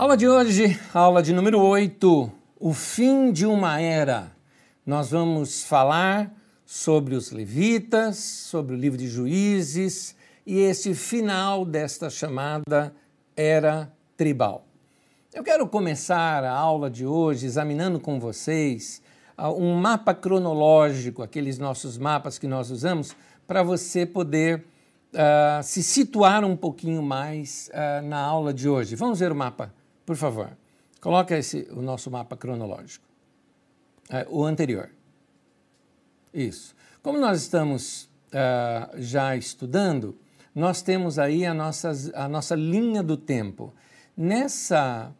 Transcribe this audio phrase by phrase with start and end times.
[0.00, 4.32] Aula de hoje, aula de número 8, o fim de uma era.
[4.86, 6.34] Nós vamos falar
[6.64, 10.16] sobre os levitas, sobre o livro de Juízes
[10.46, 12.94] e esse final desta chamada
[13.36, 14.64] era tribal.
[15.34, 19.02] Eu quero começar a aula de hoje examinando com vocês
[19.36, 23.14] ah, um mapa cronológico, aqueles nossos mapas que nós usamos,
[23.46, 24.64] para você poder
[25.12, 28.96] uh, se situar um pouquinho mais uh, na aula de hoje.
[28.96, 29.78] Vamos ver o mapa
[30.10, 30.50] por favor,
[31.00, 33.06] coloca esse, o nosso mapa cronológico.
[34.08, 34.90] É, o anterior.
[36.34, 36.74] Isso.
[37.00, 40.18] Como nós estamos uh, já estudando,
[40.52, 43.72] nós temos aí a nossa, a nossa linha do tempo.
[44.16, 45.14] Nessa,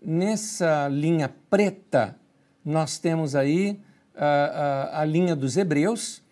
[0.00, 2.18] nessa linha preta,
[2.64, 3.72] nós temos aí
[4.14, 6.22] uh, uh, a linha dos hebreus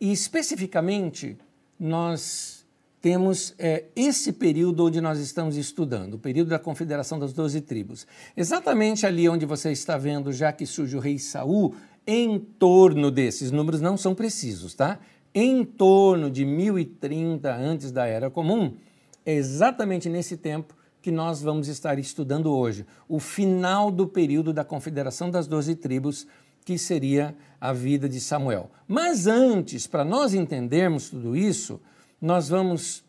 [0.00, 1.36] e, especificamente,
[1.80, 2.59] nós
[3.00, 8.06] temos é, esse período onde nós estamos estudando, o período da Confederação das Doze Tribos.
[8.36, 11.74] Exatamente ali onde você está vendo, já que surge o rei Saul,
[12.06, 14.98] em torno desses números não são precisos, tá?
[15.34, 18.76] Em torno de 1030 antes da Era Comum,
[19.24, 24.64] é exatamente nesse tempo que nós vamos estar estudando hoje, o final do período da
[24.64, 26.26] Confederação das Doze Tribos,
[26.64, 28.70] que seria a vida de Samuel.
[28.86, 31.80] Mas antes, para nós entendermos tudo isso,
[32.20, 33.02] nós vamos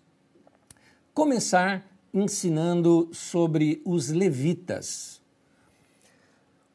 [1.13, 5.19] começar ensinando sobre os levitas.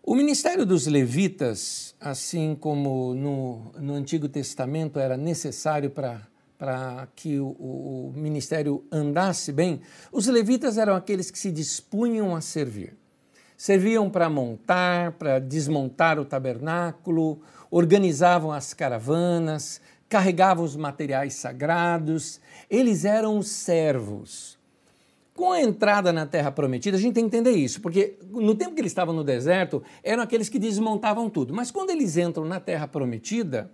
[0.02, 7.48] O ministério dos levitas, assim como no, no Antigo Testamento era necessário para que o,
[7.48, 9.80] o ministério andasse bem,
[10.12, 12.94] os levitas eram aqueles que se dispunham a servir.
[13.56, 22.40] Serviam para montar, para desmontar o tabernáculo, organizavam as caravanas, carregavam os materiais sagrados,
[22.70, 24.56] eles eram os servos.
[25.34, 28.74] Com a entrada na Terra Prometida, a gente tem que entender isso, porque no tempo
[28.74, 31.52] que eles estavam no deserto, eram aqueles que desmontavam tudo.
[31.52, 33.70] Mas quando eles entram na Terra Prometida,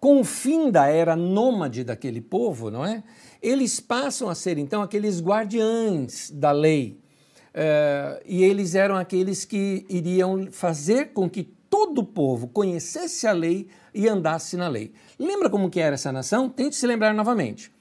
[0.00, 3.02] com o fim da era nômade daquele povo, não é?
[3.40, 7.00] Eles passam a ser então aqueles guardiães da lei.
[7.48, 13.32] Uh, e eles eram aqueles que iriam fazer com que todo o povo conhecesse a
[13.32, 14.92] lei e andasse na lei.
[15.18, 16.48] Lembra como que era essa nação?
[16.48, 17.72] Tente se lembrar novamente.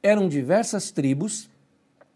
[0.00, 1.50] Eram diversas tribos,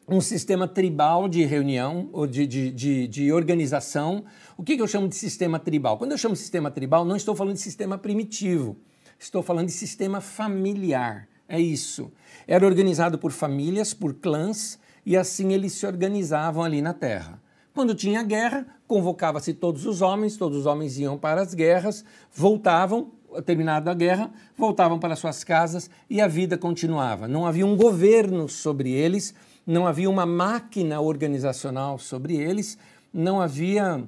[0.09, 4.25] um sistema tribal de reunião ou de, de, de, de organização.
[4.57, 5.99] O que, que eu chamo de sistema tribal?
[5.99, 8.77] Quando eu chamo de sistema tribal, não estou falando de sistema primitivo,
[9.19, 11.29] estou falando de sistema familiar.
[11.49, 12.13] É isso.
[12.47, 17.43] Era organizado por famílias, por clãs, e assim eles se organizavam ali na terra.
[17.75, 23.13] Quando tinha guerra, convocava-se todos os homens, todos os homens iam para as guerras, voltavam,
[23.45, 27.29] terminada a guerra, voltavam para suas casas e a vida continuava.
[27.29, 29.35] Não havia um governo sobre eles,
[29.67, 32.79] não havia uma máquina organizacional sobre eles,
[33.13, 34.07] não havia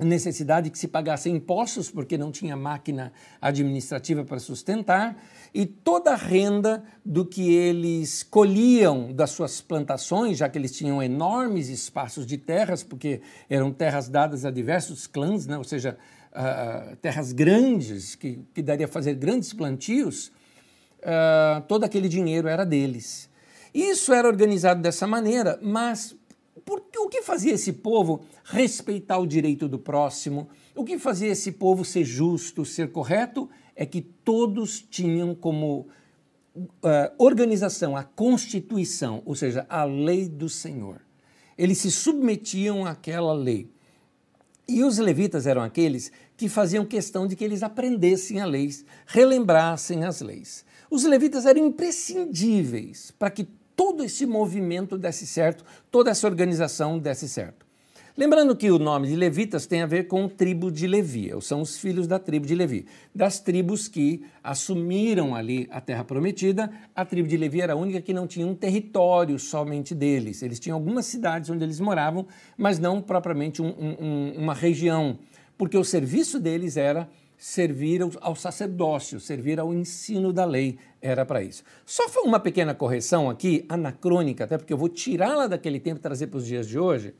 [0.00, 5.16] necessidade que se pagassem impostos, porque não tinha máquina administrativa para sustentar,
[5.52, 11.02] e toda a renda do que eles colhiam das suas plantações, já que eles tinham
[11.02, 13.20] enormes espaços de terras, porque
[13.50, 15.58] eram terras dadas a diversos clãs, né?
[15.58, 15.98] ou seja,
[16.32, 20.28] uh, terras grandes, que, que daria fazer grandes plantios,
[20.98, 23.30] uh, todo aquele dinheiro era deles.
[23.74, 26.14] Isso era organizado dessa maneira, mas
[26.96, 30.48] o que fazia esse povo respeitar o direito do próximo?
[30.74, 33.48] O que fazia esse povo ser justo, ser correto?
[33.74, 35.88] É que todos tinham como
[36.56, 36.68] uh,
[37.18, 41.00] organização a Constituição, ou seja, a lei do Senhor.
[41.56, 43.70] Eles se submetiam àquela lei.
[44.68, 48.70] E os levitas eram aqueles que faziam questão de que eles aprendessem a lei,
[49.06, 50.64] relembrassem as leis.
[50.90, 57.28] Os levitas eram imprescindíveis para que todo esse movimento desse certo, toda essa organização desse
[57.28, 57.61] certo.
[58.14, 61.78] Lembrando que o nome de levitas tem a ver com tribo de Levi, são os
[61.78, 62.84] filhos da tribo de Levi.
[63.14, 68.02] Das tribos que assumiram ali a terra prometida, a tribo de Levi era a única
[68.02, 70.42] que não tinha um território somente deles.
[70.42, 75.18] Eles tinham algumas cidades onde eles moravam, mas não propriamente um, um, uma região,
[75.56, 81.42] porque o serviço deles era servir ao sacerdócio, servir ao ensino da lei, era para
[81.42, 81.64] isso.
[81.86, 86.02] Só foi uma pequena correção aqui, anacrônica, até porque eu vou tirá-la daquele tempo e
[86.02, 87.14] trazer para os dias de hoje.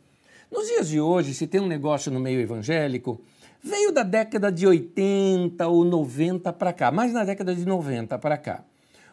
[0.53, 3.19] Nos dias de hoje, se tem um negócio no meio evangélico,
[3.65, 8.37] veio da década de 80 ou 90 para cá, mais na década de 90 para
[8.37, 8.63] cá,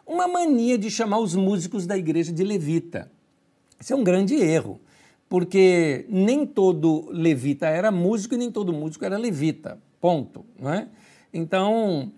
[0.06, 3.10] uma mania de chamar os músicos da igreja de levita.
[3.80, 4.82] Isso é um grande erro,
[5.30, 9.78] porque nem todo levita era músico e nem todo músico era levita.
[9.98, 10.44] Ponto.
[10.58, 10.88] Não é?
[11.32, 12.12] Então,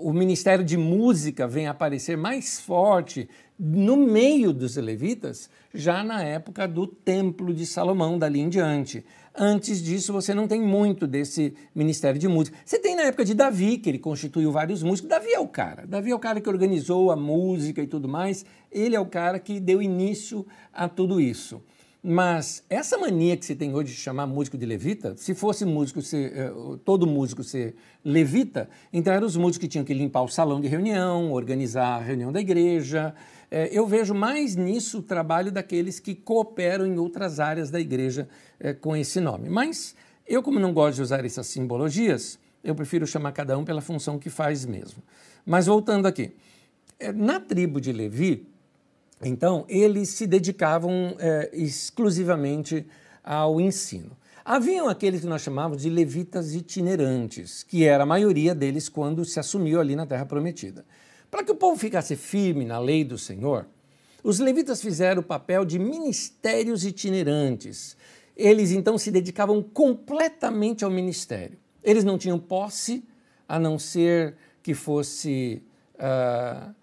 [0.00, 3.28] o ministério de música vem aparecer mais forte
[3.64, 9.04] no meio dos levitas, já na época do Templo de Salomão, dali em diante.
[9.32, 12.58] Antes disso, você não tem muito desse ministério de música.
[12.64, 15.08] Você tem na época de Davi, que ele constituiu vários músicos.
[15.08, 15.86] Davi é o cara.
[15.86, 18.44] Davi é o cara que organizou a música e tudo mais.
[18.68, 21.62] Ele é o cara que deu início a tudo isso.
[22.02, 26.02] Mas essa mania que você tem hoje de chamar músico de levita, se fosse músico
[26.02, 26.52] ser, eh,
[26.84, 30.66] todo músico ser levita, então eram os músicos que tinham que limpar o salão de
[30.66, 33.14] reunião, organizar a reunião da igreja.
[33.54, 38.26] Eh, eu vejo mais nisso o trabalho daqueles que cooperam em outras áreas da igreja
[38.58, 39.50] eh, com esse nome.
[39.50, 39.94] Mas
[40.26, 44.18] eu, como não gosto de usar essas simbologias, eu prefiro chamar cada um pela função
[44.18, 45.02] que faz mesmo.
[45.44, 46.34] Mas voltando aqui,
[47.14, 48.46] na tribo de Levi,
[49.22, 52.86] então, eles se dedicavam é, exclusivamente
[53.22, 54.16] ao ensino.
[54.44, 59.38] Haviam aqueles que nós chamávamos de levitas itinerantes, que era a maioria deles quando se
[59.38, 60.84] assumiu ali na Terra Prometida.
[61.32, 63.66] Para que o povo ficasse firme na lei do Senhor,
[64.22, 67.96] os levitas fizeram o papel de ministérios itinerantes.
[68.36, 71.58] Eles então se dedicavam completamente ao ministério.
[71.82, 73.02] Eles não tinham posse,
[73.48, 75.62] a não ser que fosse.
[75.94, 76.74] Uh,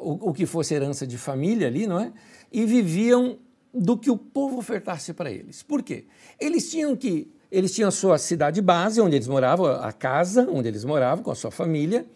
[0.00, 2.12] o, o que fosse herança de família ali, não é?
[2.52, 3.40] E viviam
[3.74, 5.64] do que o povo ofertasse para eles.
[5.64, 6.06] Por quê?
[6.38, 10.68] Eles tinham que eles tinham a sua cidade base, onde eles moravam, a casa onde
[10.68, 12.06] eles moravam com a sua família,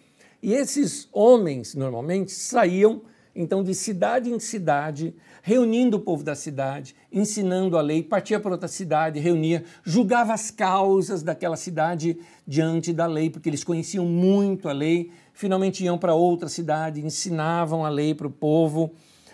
[0.43, 3.03] e esses homens normalmente saíam
[3.35, 8.51] então de cidade em cidade, reunindo o povo da cidade, ensinando a lei, partia para
[8.51, 14.69] outra cidade, reunia, julgava as causas daquela cidade diante da lei, porque eles conheciam muito
[14.69, 18.93] a lei, finalmente iam para outra cidade, ensinavam a lei para o povo.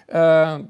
[0.09, 0.69] Uh,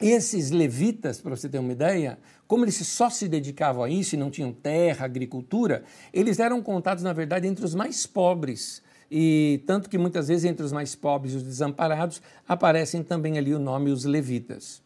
[0.00, 2.18] esses levitas, para você ter uma ideia,
[2.48, 7.04] como eles só se dedicavam a isso e não tinham terra, agricultura, eles eram contados,
[7.04, 11.34] na verdade, entre os mais pobres e tanto que muitas vezes entre os mais pobres
[11.34, 14.80] e os desamparados aparecem também ali o nome os levitas.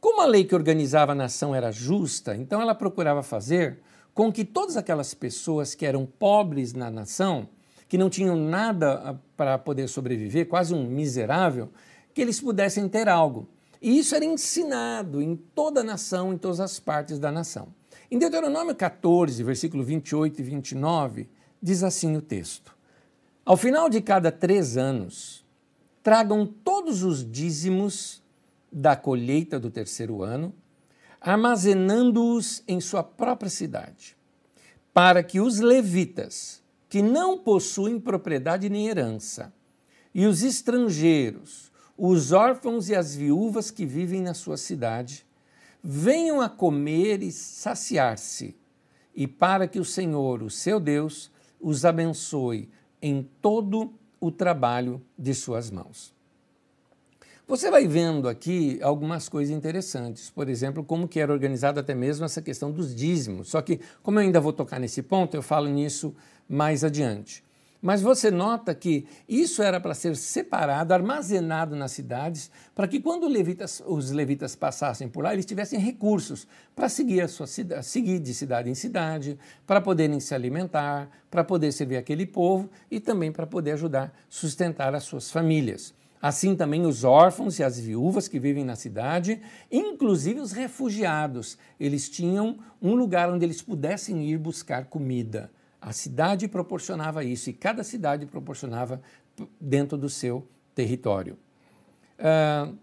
[0.00, 3.78] Como a lei que organizava a nação era justa, então ela procurava fazer
[4.14, 7.48] com que todas aquelas pessoas que eram pobres na nação,
[7.88, 11.68] que não tinham nada ah, para poder sobreviver, quase um miserável,
[12.14, 13.48] que eles pudessem ter algo.
[13.82, 17.68] E isso era ensinado em toda a nação, em todas as partes da nação.
[18.10, 21.28] Em Deuteronômio 14, versículo 28 e 29,
[21.62, 22.76] diz assim o texto:
[23.44, 25.44] ao final de cada três anos,
[26.02, 28.22] tragam todos os dízimos
[28.70, 30.54] da colheita do terceiro ano,
[31.20, 34.16] armazenando-os em sua própria cidade,
[34.92, 39.52] para que os levitas, que não possuem propriedade nem herança,
[40.14, 45.26] e os estrangeiros, os órfãos e as viúvas que vivem na sua cidade,
[45.82, 48.56] venham a comer e saciar-se,
[49.14, 52.70] e para que o Senhor, o seu Deus, os abençoe
[53.02, 56.14] em todo o trabalho de suas mãos.
[57.50, 62.24] Você vai vendo aqui algumas coisas interessantes, por exemplo, como que era organizada até mesmo
[62.24, 63.48] essa questão dos dízimos.
[63.48, 66.14] Só que, como eu ainda vou tocar nesse ponto, eu falo nisso
[66.48, 67.42] mais adiante.
[67.82, 73.26] Mas você nota que isso era para ser separado, armazenado nas cidades, para que quando
[73.26, 76.46] levitas, os levitas passassem por lá, eles tivessem recursos
[76.76, 77.26] para seguir,
[77.82, 83.00] seguir de cidade em cidade, para poderem se alimentar, para poder servir aquele povo e
[83.00, 85.94] também para poder ajudar sustentar as suas famílias.
[86.20, 89.40] Assim também os órfãos e as viúvas que vivem na cidade,
[89.72, 95.50] inclusive os refugiados, eles tinham um lugar onde eles pudessem ir buscar comida.
[95.80, 99.00] A cidade proporcionava isso e cada cidade proporcionava
[99.60, 101.38] dentro do seu território.
[102.18, 102.76] Uh,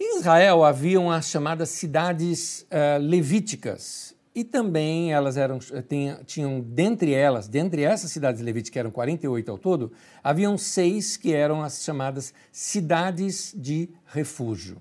[0.00, 7.14] em Israel haviam as chamadas cidades uh, levíticas e também elas eram tinham, tinham dentre
[7.14, 11.82] elas, dentre essas cidades levíticas que eram 48 ao todo, haviam seis que eram as
[11.82, 14.76] chamadas cidades de refúgio.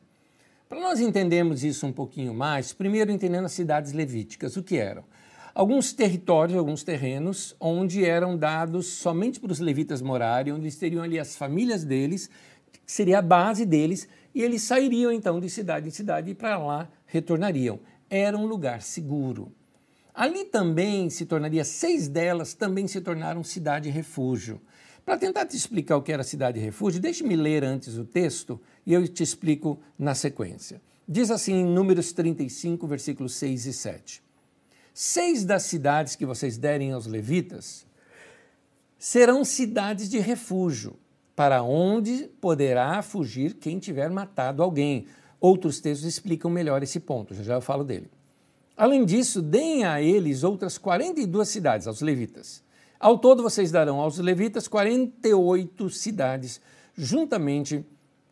[0.68, 5.06] Para nós entendermos isso um pouquinho mais, primeiro entendendo as cidades levíticas, o que eram?
[5.56, 11.02] Alguns territórios, alguns terrenos, onde eram dados somente para os levitas morarem, onde eles teriam
[11.02, 12.30] ali as famílias deles,
[12.74, 16.58] que seria a base deles, e eles sairiam então de cidade em cidade e para
[16.58, 17.80] lá retornariam.
[18.10, 19.50] Era um lugar seguro.
[20.14, 24.62] Ali também se tornaria, seis delas também se tornaram cidade refúgio.
[25.06, 28.92] Para tentar te explicar o que era cidade refúgio, deixe-me ler antes o texto e
[28.92, 30.82] eu te explico na sequência.
[31.08, 34.25] Diz assim em Números 35, versículos 6 e 7.
[34.98, 37.86] Seis das cidades que vocês derem aos levitas
[38.98, 40.96] serão cidades de refúgio,
[41.36, 45.06] para onde poderá fugir quem tiver matado alguém.
[45.38, 48.10] Outros textos explicam melhor esse ponto, já já eu falo dele.
[48.78, 52.64] Além disso, deem a eles outras 42 cidades, aos levitas,
[52.98, 56.62] Ao todo, vocês darão aos levitas 48 cidades,
[56.96, 57.86] juntamente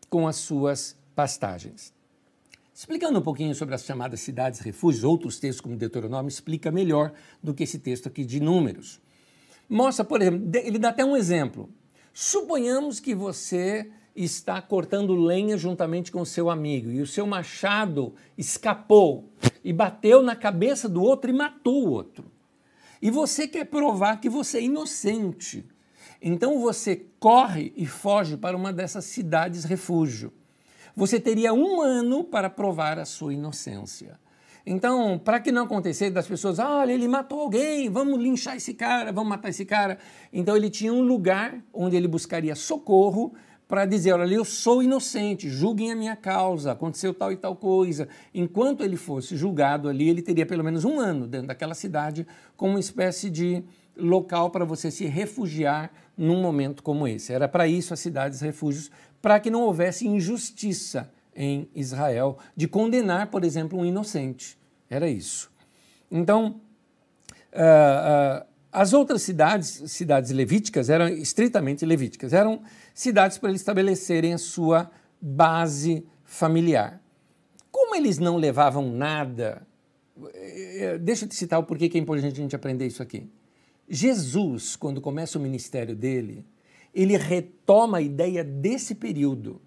[0.10, 1.94] com as suas pastagens.
[2.76, 7.54] Explicando um pouquinho sobre as chamadas cidades refúgios, outros textos como Deuteronômio explica melhor do
[7.54, 9.00] que esse texto aqui de Números.
[9.70, 11.70] Mostra, por exemplo, ele dá até um exemplo.
[12.12, 18.16] Suponhamos que você está cortando lenha juntamente com o seu amigo e o seu machado
[18.36, 19.30] escapou
[19.64, 22.26] e bateu na cabeça do outro e matou o outro.
[23.00, 25.64] E você quer provar que você é inocente.
[26.20, 30.34] Então você corre e foge para uma dessas cidades refúgio.
[30.96, 34.20] Você teria um ano para provar a sua inocência.
[34.66, 38.74] Então, para que não acontecesse das pessoas, ah, olha, ele matou alguém, vamos linchar esse
[38.74, 39.98] cara, vamos matar esse cara.
[40.32, 43.34] Então, ele tinha um lugar onde ele buscaria socorro
[43.68, 48.08] para dizer: olha, eu sou inocente, julguem a minha causa, aconteceu tal e tal coisa.
[48.34, 52.74] Enquanto ele fosse julgado ali, ele teria pelo menos um ano dentro daquela cidade, como
[52.74, 53.64] uma espécie de
[53.98, 57.34] local para você se refugiar num momento como esse.
[57.34, 58.92] Era para isso as cidades refúgios,
[59.24, 64.60] para que não houvesse injustiça em Israel, de condenar, por exemplo, um inocente.
[64.90, 65.50] Era isso.
[66.12, 66.60] Então,
[67.54, 72.64] uh, uh, as outras cidades, cidades levíticas, eram estritamente levíticas, eram
[72.94, 77.02] cidades para eles estabelecerem a sua base familiar.
[77.72, 79.66] Como eles não levavam nada,
[80.34, 83.32] eh, deixa eu te citar o porquê que é importante a gente aprender isso aqui.
[83.88, 86.46] Jesus, quando começa o ministério dele,
[86.94, 89.62] ele retoma a ideia desse período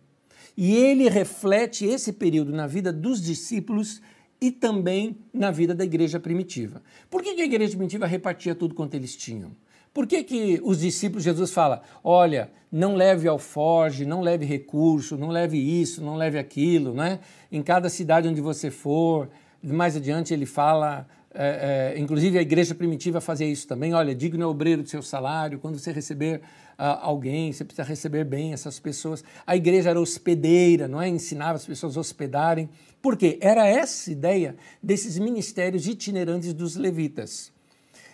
[0.56, 4.00] e ele reflete esse período na vida dos discípulos
[4.40, 6.82] e também na vida da igreja primitiva.
[7.10, 9.52] Por que a igreja primitiva repartia tudo quanto eles tinham?
[9.92, 15.28] Por que, que os discípulos, Jesus fala, olha, não leve alforge, não leve recurso, não
[15.28, 17.18] leve isso, não leve aquilo, né?
[17.50, 19.30] Em cada cidade onde você for,
[19.62, 24.42] mais adiante ele fala, é, é, inclusive a igreja primitiva fazia isso também, olha, digno
[24.42, 26.42] é obreiro do seu salário, quando você receber
[26.78, 29.24] alguém, você precisa receber bem essas pessoas.
[29.46, 31.08] A igreja era hospedeira, não é?
[31.08, 32.68] Ensinava as pessoas a hospedarem.
[33.00, 33.38] Por quê?
[33.40, 37.52] Era essa ideia desses ministérios itinerantes dos levitas.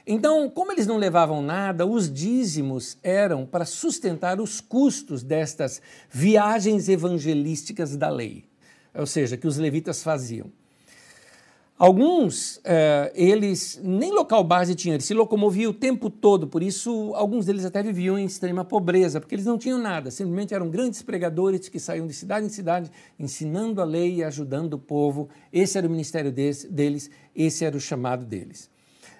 [0.06, 6.88] Então, como eles não levavam nada, os dízimos eram para sustentar os custos destas viagens
[6.88, 8.44] evangelísticas da lei,
[8.92, 10.50] ou seja, que os levitas faziam.
[11.78, 17.12] Alguns, eh, eles nem local base tinham, eles se locomoviam o tempo todo, por isso
[17.14, 21.02] alguns deles até viviam em extrema pobreza, porque eles não tinham nada, simplesmente eram grandes
[21.02, 25.28] pregadores que saíam de cidade em cidade, ensinando a lei e ajudando o povo.
[25.52, 28.70] Esse era o ministério deles, esse era o chamado deles.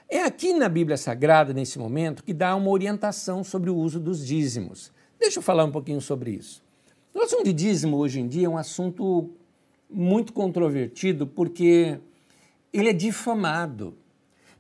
[0.09, 4.25] É aqui na Bíblia Sagrada, nesse momento, que dá uma orientação sobre o uso dos
[4.25, 4.93] dízimos.
[5.19, 6.63] Deixa eu falar um pouquinho sobre isso.
[7.15, 9.31] O assunto de dízimo hoje em dia é um assunto
[9.91, 11.99] muito controvertido, porque
[12.73, 13.97] ele é difamado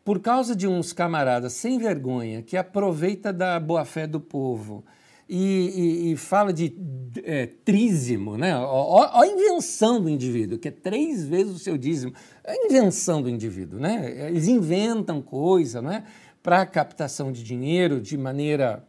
[0.05, 4.85] por causa de uns camaradas sem vergonha que aproveita da boa-fé do povo
[5.29, 6.77] e, e, e, fala de
[7.25, 8.53] é, trízimo, né?
[8.53, 12.13] A invenção do indivíduo, que é três vezes o seu dízimo.
[12.45, 14.29] É a invenção do indivíduo, né?
[14.29, 16.05] Eles inventam coisa, né?
[16.43, 18.85] Para captação de dinheiro de maneira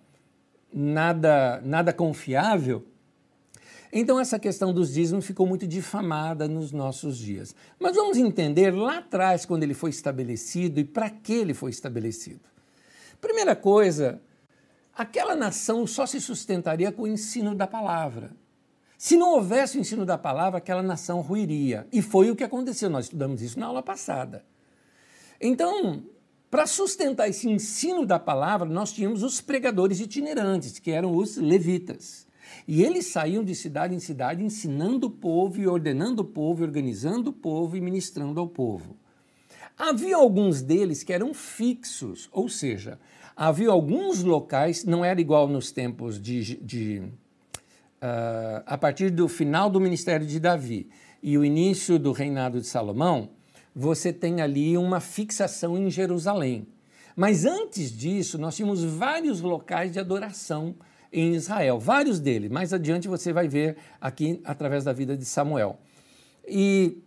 [0.74, 2.84] nada, nada confiável
[3.96, 7.56] então, essa questão dos dízimos ficou muito difamada nos nossos dias.
[7.80, 12.42] Mas vamos entender lá atrás, quando ele foi estabelecido e para que ele foi estabelecido.
[13.22, 14.20] Primeira coisa,
[14.96, 18.32] aquela nação só se sustentaria com o ensino da palavra.
[18.98, 21.86] Se não houvesse o ensino da palavra, aquela nação ruiria.
[21.92, 24.44] E foi o que aconteceu, nós estudamos isso na aula passada.
[25.40, 26.04] Então,
[26.50, 32.26] para sustentar esse ensino da palavra, nós tínhamos os pregadores itinerantes, que eram os levitas.
[32.68, 36.66] E eles saíam de cidade em cidade ensinando o povo e ordenando o povo, e
[36.66, 38.96] organizando o povo e ministrando ao povo.
[39.78, 43.00] Havia alguns deles que eram fixos, ou seja,
[43.36, 46.58] havia alguns locais, não era igual nos tempos de.
[46.58, 50.90] de uh, a partir do final do ministério de Davi
[51.22, 53.30] e o início do reinado de Salomão,
[53.76, 56.68] você tem ali uma fixação em Jerusalém.
[57.16, 60.76] Mas antes disso, nós tínhamos vários locais de adoração
[61.14, 62.50] em Israel, vários deles.
[62.50, 65.78] Mais adiante você vai ver aqui através da vida de Samuel.
[66.48, 66.98] E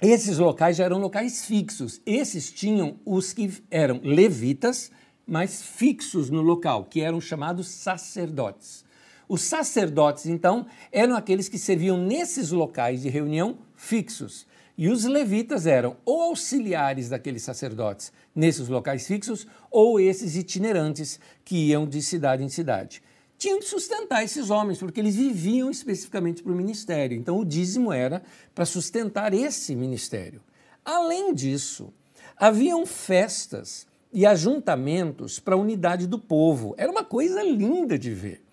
[0.00, 2.00] esses locais já eram locais fixos.
[2.06, 4.92] Esses tinham os que eram levitas,
[5.26, 8.84] mas fixos no local, que eram chamados sacerdotes.
[9.28, 14.46] Os sacerdotes, então, eram aqueles que serviam nesses locais de reunião fixos.
[14.76, 21.68] E os levitas eram ou auxiliares daqueles sacerdotes nesses locais fixos, ou esses itinerantes que
[21.68, 23.02] iam de cidade em cidade
[23.42, 27.18] tinham de sustentar esses homens, porque eles viviam especificamente para o ministério.
[27.18, 28.22] Então, o dízimo era
[28.54, 30.40] para sustentar esse ministério.
[30.84, 31.92] Além disso,
[32.36, 36.72] haviam festas e ajuntamentos para a unidade do povo.
[36.78, 38.44] Era uma coisa linda de ver.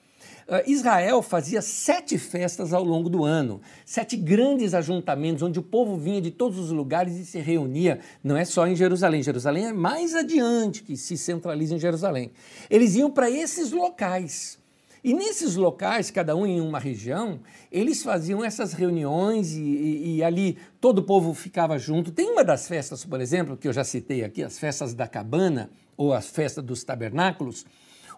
[0.48, 5.98] Uh, Israel fazia sete festas ao longo do ano, sete grandes ajuntamentos onde o povo
[5.98, 8.00] vinha de todos os lugares e se reunia.
[8.24, 12.32] Não é só em Jerusalém, Jerusalém é mais adiante que se centraliza em Jerusalém.
[12.68, 14.59] Eles iam para esses locais.
[15.04, 17.40] E nesses locais, cada um em uma região,
[17.72, 22.12] eles faziam essas reuniões e, e, e, ali todo o povo ficava junto.
[22.12, 25.70] Tem uma das festas, por exemplo, que eu já citei aqui, as festas da cabana
[25.96, 27.66] ou as festas dos tabernáculos,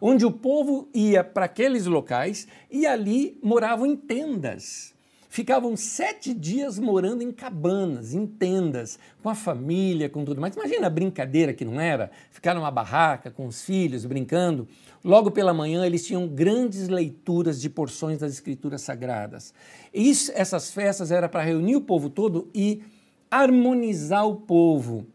[0.02, 4.94] onde o povo ia para aqueles locais e ali moravam em tendas.
[5.32, 10.58] Ficavam sete dias morando em cabanas, em tendas, com a família, com tudo mais.
[10.58, 12.12] Imagina a brincadeira que não era?
[12.32, 14.68] Ficar numa barraca com os filhos, brincando.
[15.04, 19.54] Logo pela manhã, eles tinham grandes leituras de porções das Escrituras Sagradas.
[19.94, 22.84] Isso, essas festas eram para reunir o povo todo e
[23.30, 25.08] harmonizar o povo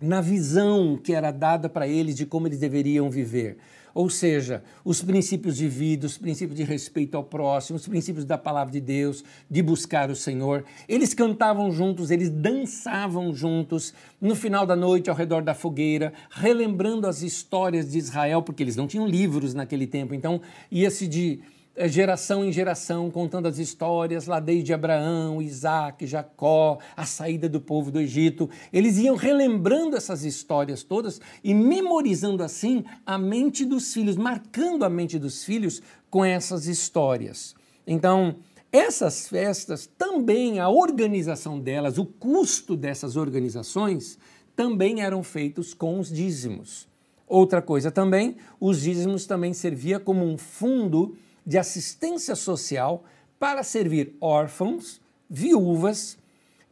[0.00, 3.56] na visão que era dada para eles de como eles deveriam viver.
[3.94, 8.38] Ou seja, os princípios de vida, os princípios de respeito ao próximo, os princípios da
[8.38, 10.64] palavra de Deus, de buscar o Senhor.
[10.88, 17.06] Eles cantavam juntos, eles dançavam juntos no final da noite ao redor da fogueira, relembrando
[17.06, 21.40] as histórias de Israel, porque eles não tinham livros naquele tempo, então ia-se de
[21.86, 27.90] geração em geração, contando as histórias lá desde Abraão, Isaac, Jacó, a saída do povo
[27.90, 28.48] do Egito.
[28.72, 34.90] Eles iam relembrando essas histórias todas e memorizando assim a mente dos filhos, marcando a
[34.90, 37.54] mente dos filhos com essas histórias.
[37.86, 38.36] Então,
[38.70, 44.18] essas festas também, a organização delas, o custo dessas organizações,
[44.54, 46.86] também eram feitos com os dízimos.
[47.26, 53.04] Outra coisa também, os dízimos também servia como um fundo de assistência social
[53.38, 56.18] para servir órfãos, viúvas,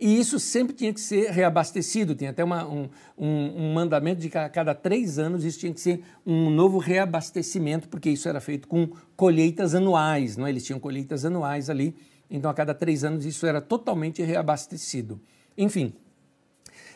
[0.00, 2.14] e isso sempre tinha que ser reabastecido.
[2.14, 5.74] Tinha até uma, um, um, um, mandamento de que a cada três anos isso tinha
[5.74, 10.50] que ser um novo reabastecimento, porque isso era feito com colheitas anuais, não é?
[10.50, 11.94] eles tinham colheitas anuais ali,
[12.30, 15.20] então a cada três anos isso era totalmente reabastecido.
[15.58, 15.92] Enfim,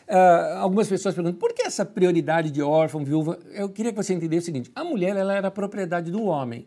[0.09, 3.37] uh, algumas pessoas perguntam por que essa prioridade de órfão, viúva?
[3.51, 6.65] Eu queria que você entendesse o seguinte: a mulher ela era a propriedade do homem.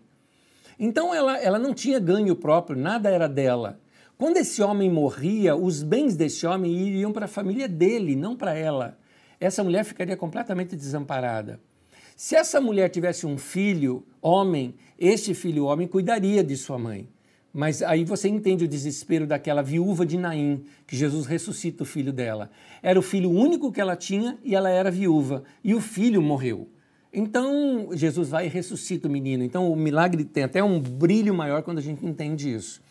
[0.79, 3.81] Então ela, ela não tinha ganho próprio, nada era dela.
[4.17, 8.55] Quando esse homem morria, os bens desse homem iriam para a família dele, não para
[8.55, 8.99] ela.
[9.41, 11.61] Essa mulher ficaria completamente desamparada.
[12.17, 17.09] Se essa mulher tivesse um filho, homem, este filho homem cuidaria de sua mãe.
[17.53, 22.12] Mas aí você entende o desespero daquela viúva de Naim, que Jesus ressuscita o filho
[22.12, 22.51] dela.
[22.83, 25.45] Era o filho único que ela tinha e ela era viúva.
[25.62, 26.69] E o filho morreu.
[27.12, 29.42] Então, Jesus vai e ressuscita o menino.
[29.42, 32.83] Então, o milagre tem até um brilho maior quando a gente entende isso.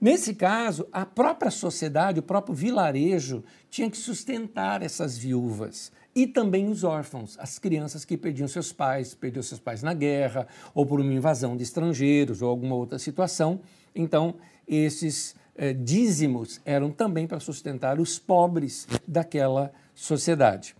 [0.00, 6.68] Nesse caso, a própria sociedade, o próprio vilarejo, tinha que sustentar essas viúvas e também
[6.68, 11.00] os órfãos, as crianças que perdiam seus pais, perdiam seus pais na guerra, ou por
[11.00, 13.60] uma invasão de estrangeiros, ou alguma outra situação.
[13.94, 14.34] Então,
[14.66, 20.74] esses eh, dízimos eram também para sustentar os pobres daquela sociedade.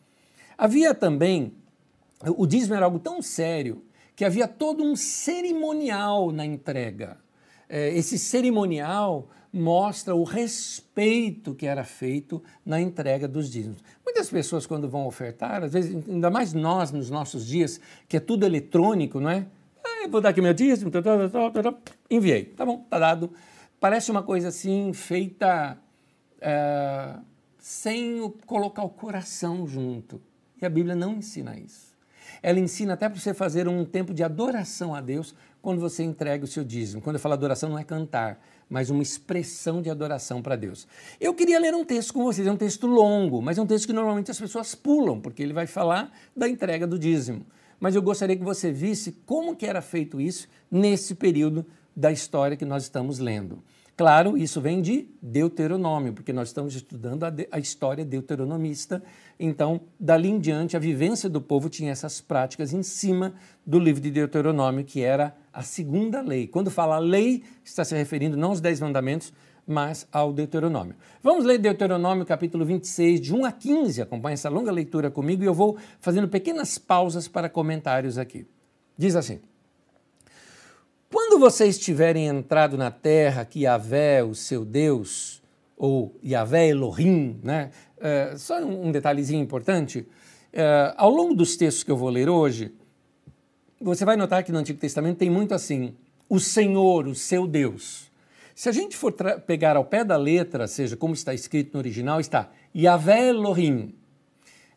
[0.59, 1.55] Havia também
[2.31, 3.83] o dízimo era algo tão sério
[4.15, 7.19] que havia todo um cerimonial na entrega.
[7.69, 13.79] É, esse cerimonial mostra o respeito que era feito na entrega dos dízimos.
[14.05, 18.21] Muitas pessoas, quando vão ofertar, às vezes, ainda mais nós nos nossos dias, que é
[18.21, 19.47] tudo eletrônico, não é?
[19.85, 21.75] Ah, vou dar aqui meu dízimo, tá, tá, tá,
[22.11, 23.31] enviei, tá bom, tá dado.
[23.79, 25.79] Parece uma coisa assim, feita
[26.41, 27.17] é,
[27.59, 30.21] sem colocar o coração junto.
[30.61, 31.92] E a Bíblia não ensina isso.
[32.43, 36.45] Ela ensina até para você fazer um tempo de adoração a Deus quando você entrega
[36.45, 37.01] o seu dízimo.
[37.01, 40.89] Quando eu falo adoração, não é cantar, mas uma expressão de adoração para Deus.
[41.21, 43.87] Eu queria ler um texto com vocês, é um texto longo, mas é um texto
[43.87, 47.47] que normalmente as pessoas pulam, porque ele vai falar da entrega do dízimo.
[47.79, 52.57] Mas eu gostaria que você visse como que era feito isso nesse período da história
[52.57, 53.63] que nós estamos lendo.
[53.95, 59.03] Claro, isso vem de Deuteronômio, porque nós estamos estudando a, de, a, história deuteronomista.
[59.39, 63.35] Então, dali em diante, a vivência do povo tinha essas práticas em cima
[63.67, 66.47] do livro de Deuteronômio, que era a segunda lei.
[66.47, 69.31] Quando fala lei, está se referindo não aos Dez Mandamentos,
[69.67, 70.97] mas ao Deuteronômio.
[71.23, 74.03] Vamos ler Deuteronômio capítulo 26, de 1 a 15.
[74.03, 78.47] Acompanhe essa longa leitura comigo e eu vou fazendo pequenas pausas para comentários aqui.
[78.97, 79.39] Diz assim.
[81.13, 85.43] Quando vocês tiverem entrado na terra que Yahvé, o seu Deus,
[85.77, 87.71] ou Yahvé Elohim, né?
[88.01, 90.07] É, só um detalhezinho importante,
[90.55, 92.73] é, ao longo dos textos que eu vou ler hoje,
[93.79, 95.95] você vai notar que no Antigo Testamento tem muito assim,
[96.31, 98.11] o Senhor, o seu Deus.
[98.55, 99.13] Se a gente for
[99.47, 103.95] pegar ao pé da letra, seja como está escrito no original, está Yahvé Elohim.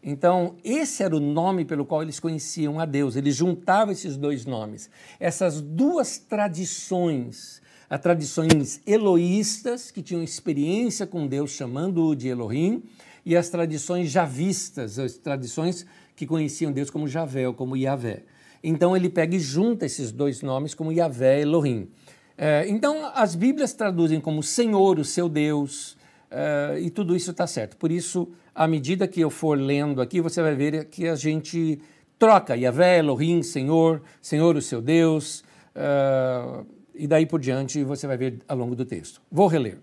[0.08, 3.16] Então, esse era o nome pelo qual eles conheciam a Deus.
[3.16, 4.88] Eles juntavam esses dois nomes.
[5.20, 12.84] Essas duas tradições, as tradições eloístas, que tinham experiência com Deus, chamando-o de Elohim,
[13.26, 18.22] e as tradições javistas, as tradições que conheciam Deus como Javé ou como Yahvé.
[18.64, 21.90] Então ele pega e junta esses dois nomes como Yahvé e Elohim.
[22.38, 25.98] É, então as Bíblias traduzem como Senhor, o seu Deus,
[26.30, 27.76] é, e tudo isso está certo.
[27.78, 31.78] Por isso, à medida que eu for lendo aqui, você vai ver que a gente
[32.18, 35.44] troca Yahvé, Elohim, Senhor, Senhor, o seu Deus,
[35.76, 36.64] é,
[36.96, 39.22] e daí por diante você vai ver ao longo do texto.
[39.30, 39.78] Vou reler.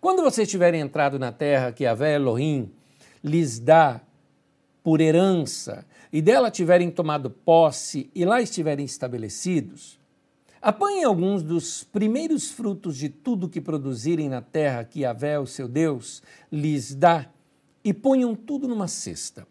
[0.00, 2.70] Quando vocês tiverem entrado na terra que Yahvé, Elohim,
[3.22, 4.00] lhes dá
[4.82, 9.98] por herança e dela tiverem tomado posse e lá estiverem estabelecidos,
[10.60, 15.68] apanhem alguns dos primeiros frutos de tudo que produzirem na terra que Yahvé, o seu
[15.68, 17.30] Deus, lhes dá
[17.86, 19.46] e ponham tudo numa cesta.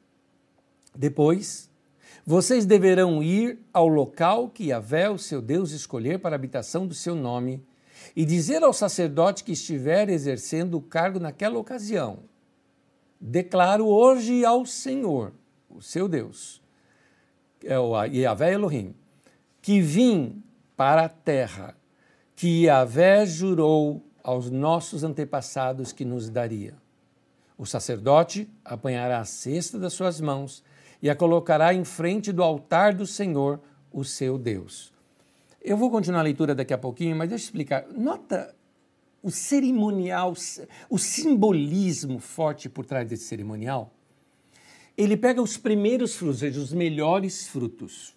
[0.94, 1.70] Depois,
[2.26, 6.94] vocês deverão ir ao local que Yahvé, o seu Deus, escolher para a habitação do
[6.94, 7.64] seu nome
[8.14, 12.20] e dizer ao sacerdote que estiver exercendo o cargo naquela ocasião:
[13.22, 15.32] declaro hoje ao Senhor,
[15.70, 16.62] o seu Deus,
[17.64, 18.94] é o Yahvé Elohim,
[19.62, 20.44] que vim
[20.76, 21.74] para a terra,
[22.36, 26.84] que Yahvé jurou aos nossos antepassados que nos daria.
[27.58, 30.64] O sacerdote apanhará a cesta das suas mãos
[31.02, 33.60] e a colocará em frente do altar do Senhor,
[33.92, 34.94] o seu Deus.
[35.62, 37.88] Eu vou continuar a leitura daqui a pouquinho, mas deixa eu explicar.
[37.90, 38.54] Nota
[39.24, 40.34] o cerimonial,
[40.90, 43.92] o simbolismo forte por trás desse cerimonial,
[44.96, 48.16] ele pega os primeiros frutos, ou seja, os melhores frutos,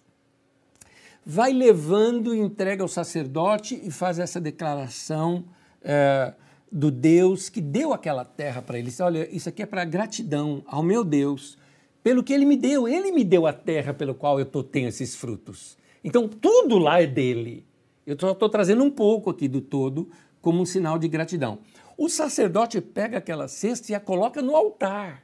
[1.25, 5.45] vai levando e entrega ao sacerdote e faz essa declaração
[5.81, 6.33] é,
[6.71, 8.91] do Deus que deu aquela terra para ele.
[9.01, 11.57] Olha, isso aqui é para gratidão ao meu Deus
[12.03, 12.87] pelo que ele me deu.
[12.87, 15.77] Ele me deu a terra pelo qual eu tô, tenho esses frutos.
[16.03, 17.65] Então tudo lá é dele.
[18.05, 20.09] Eu só estou trazendo um pouco aqui do todo
[20.41, 21.59] como um sinal de gratidão.
[21.97, 25.23] O sacerdote pega aquela cesta e a coloca no altar.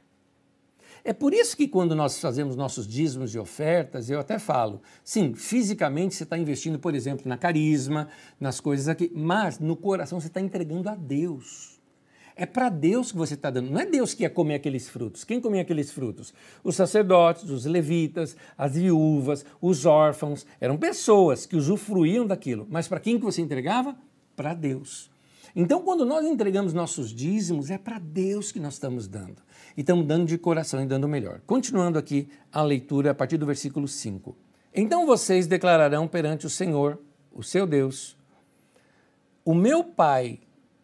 [1.08, 5.34] É por isso que quando nós fazemos nossos dízimos e ofertas, eu até falo, sim,
[5.36, 8.08] fisicamente você está investindo, por exemplo, na carisma,
[8.40, 11.78] nas coisas aqui, mas no coração você está entregando a Deus.
[12.34, 13.70] É para Deus que você está dando.
[13.70, 15.22] Não é Deus que ia comer aqueles frutos.
[15.22, 16.34] Quem comia aqueles frutos?
[16.64, 20.44] Os sacerdotes, os levitas, as viúvas, os órfãos.
[20.60, 22.66] Eram pessoas que usufruíam daquilo.
[22.68, 23.96] Mas para quem que você entregava?
[24.36, 25.10] para Deus.
[25.58, 29.42] Então, quando nós entregamos nossos dízimos, é para Deus que nós estamos dando.
[29.74, 31.40] E estamos dando de coração e dando melhor.
[31.46, 34.36] Continuando aqui a leitura a partir do versículo 5.
[34.74, 37.00] Então vocês declararão perante o Senhor,
[37.32, 38.18] o seu Deus,
[39.42, 40.40] o meu pai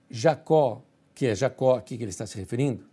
[0.09, 0.83] Jacó,
[1.15, 2.87] que é Jacó aqui que ele está se referindo,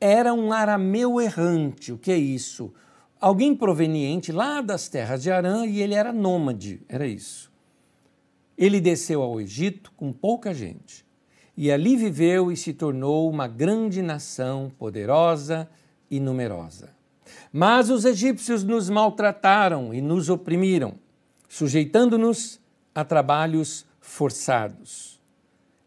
[0.00, 1.92] era um arameu errante.
[1.92, 2.72] O que é isso?
[3.20, 7.49] Alguém proveniente lá das terras de Arã e ele era nômade, era isso.
[8.60, 11.02] Ele desceu ao Egito com pouca gente
[11.56, 15.66] e ali viveu e se tornou uma grande nação poderosa
[16.10, 16.90] e numerosa.
[17.50, 20.92] Mas os egípcios nos maltrataram e nos oprimiram,
[21.48, 22.60] sujeitando-nos
[22.94, 25.18] a trabalhos forçados.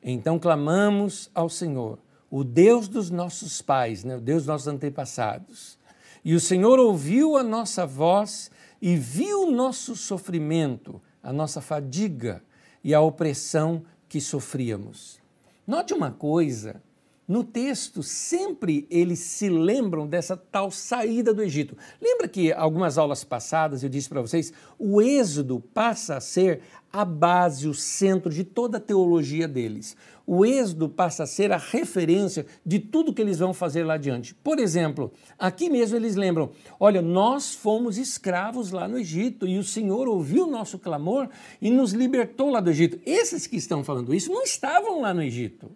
[0.02, 2.00] Então clamamos ao Senhor,
[2.32, 5.78] o Deus dos nossos pais, né, o Deus dos nossos antepassados.
[6.26, 8.50] E o Senhor ouviu a nossa voz
[8.82, 12.42] e viu o nosso sofrimento, a nossa fadiga
[12.84, 15.20] e a opressão que sofríamos.
[15.66, 16.82] Note uma coisa:
[17.28, 21.78] no texto sempre eles se lembram dessa tal saída do Egito.
[22.02, 27.04] Lembra que algumas aulas passadas eu disse para vocês, o Êxodo passa a ser a
[27.04, 29.96] base, o centro de toda a teologia deles.
[30.28, 34.36] O Êxodo passa a ser a referência de tudo que eles vão fazer lá adiante.
[34.36, 39.64] Por exemplo, aqui mesmo eles lembram: olha, nós fomos escravos lá no Egito e o
[39.64, 41.30] Senhor ouviu o nosso clamor
[41.62, 43.00] e nos libertou lá do Egito.
[43.06, 45.72] Esses que estão falando isso não estavam lá no Egito.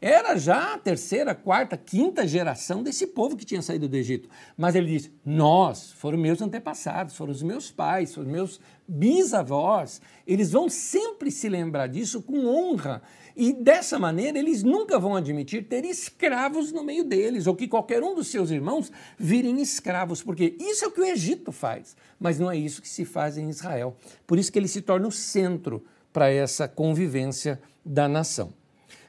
[0.00, 4.28] Era já a terceira, quarta, quinta geração desse povo que tinha saído do Egito.
[4.56, 10.00] Mas ele diz: Nós, foram meus antepassados, foram os meus pais, foram meus bisavós.
[10.26, 13.02] Eles vão sempre se lembrar disso com honra.
[13.34, 18.02] E dessa maneira, eles nunca vão admitir ter escravos no meio deles, ou que qualquer
[18.02, 22.38] um dos seus irmãos virem escravos, porque isso é o que o Egito faz, mas
[22.38, 23.96] não é isso que se faz em Israel.
[24.26, 28.54] Por isso que ele se torna o centro para essa convivência da nação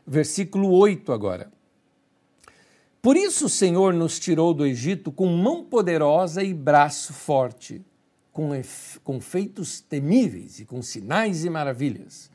[0.07, 1.51] versículo 8 agora.
[3.01, 7.81] Por isso o Senhor nos tirou do Egito com mão poderosa e braço forte,
[8.31, 8.49] com,
[9.03, 12.31] com feitos temíveis e com sinais e maravilhas.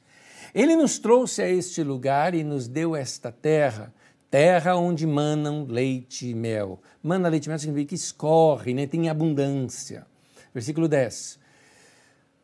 [0.54, 3.92] Ele nos trouxe a este lugar e nos deu esta terra,
[4.30, 6.80] terra onde manam leite e mel.
[7.02, 8.86] Mana leite e mel significa que escorre, né?
[8.86, 10.06] tem abundância.
[10.52, 11.38] Versículo 10.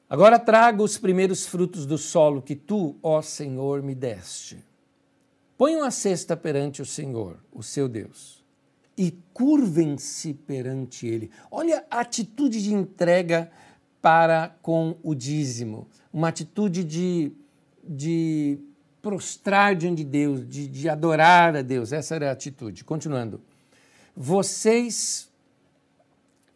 [0.09, 4.68] Agora traga os primeiros frutos do solo que tu, ó Senhor, me deste.
[5.59, 8.45] Ponham a cesta perante o Senhor, o seu Deus,
[8.97, 11.33] e curvem-se perante Ele.
[11.51, 13.51] Olha a atitude de entrega
[14.01, 17.33] para com o dízimo, uma atitude de,
[17.83, 18.61] de
[19.03, 21.93] prostrar diante de Deus, de, de adorar a Deus.
[21.93, 22.85] Essa era a atitude.
[22.85, 23.41] Continuando.
[24.15, 25.29] Vocês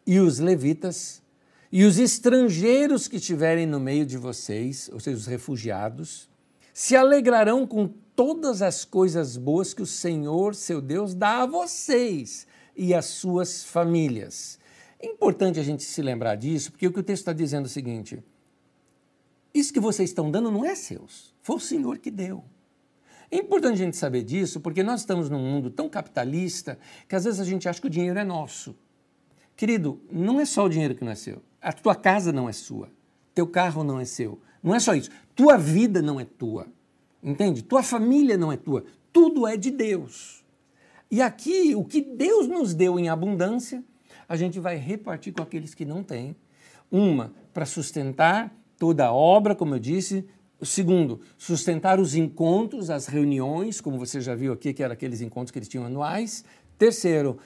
[0.07, 1.21] e os levitas
[1.69, 6.29] e os estrangeiros que estiverem no meio de vocês, ou seja, os refugiados,
[6.73, 12.47] se alegrarão com todas as coisas boas que o Senhor, seu Deus, dá a vocês
[12.75, 14.59] e às suas famílias.
[14.99, 17.67] É importante a gente se lembrar disso, porque o que o texto está dizendo é
[17.67, 18.23] o seguinte:
[19.53, 22.43] isso que vocês estão dando não é seus, foi o Senhor que deu.
[23.29, 27.23] É importante a gente saber disso, porque nós estamos num mundo tão capitalista que às
[27.23, 28.75] vezes a gente acha que o dinheiro é nosso.
[29.55, 31.41] Querido, não é só o dinheiro que não é seu.
[31.61, 32.91] A tua casa não é sua.
[33.33, 34.39] Teu carro não é seu.
[34.61, 35.09] Não é só isso.
[35.35, 36.67] Tua vida não é tua.
[37.23, 37.63] Entende?
[37.63, 38.83] Tua família não é tua.
[39.11, 40.43] Tudo é de Deus.
[41.09, 43.83] E aqui, o que Deus nos deu em abundância,
[44.27, 46.35] a gente vai repartir com aqueles que não têm.
[46.91, 50.25] Uma, para sustentar toda a obra, como eu disse.
[50.61, 55.51] Segundo, sustentar os encontros, as reuniões, como você já viu aqui, que eram aqueles encontros
[55.51, 56.43] que eles tinham anuais.
[56.77, 57.37] Terceiro,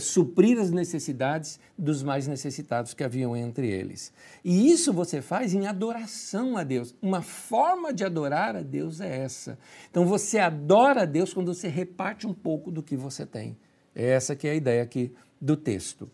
[0.00, 4.12] suprir as necessidades dos mais necessitados que haviam entre eles.
[4.44, 6.94] E isso você faz em adoração a Deus.
[7.02, 9.58] Uma forma de adorar a Deus é essa.
[9.90, 13.56] Então você adora a Deus quando você reparte um pouco do que você tem.
[13.94, 16.08] É essa que é a ideia aqui do texto.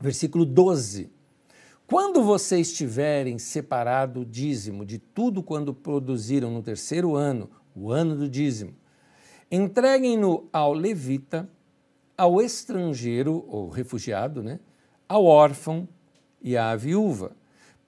[0.00, 1.10] Versículo 12.
[1.86, 8.16] Quando vocês tiverem separado o dízimo de tudo quando produziram no terceiro ano, o ano
[8.16, 8.74] do dízimo,
[9.48, 11.48] entreguem-no ao levita
[12.16, 14.58] ao estrangeiro ou refugiado, né,
[15.08, 15.88] ao órfão
[16.40, 17.32] e à viúva,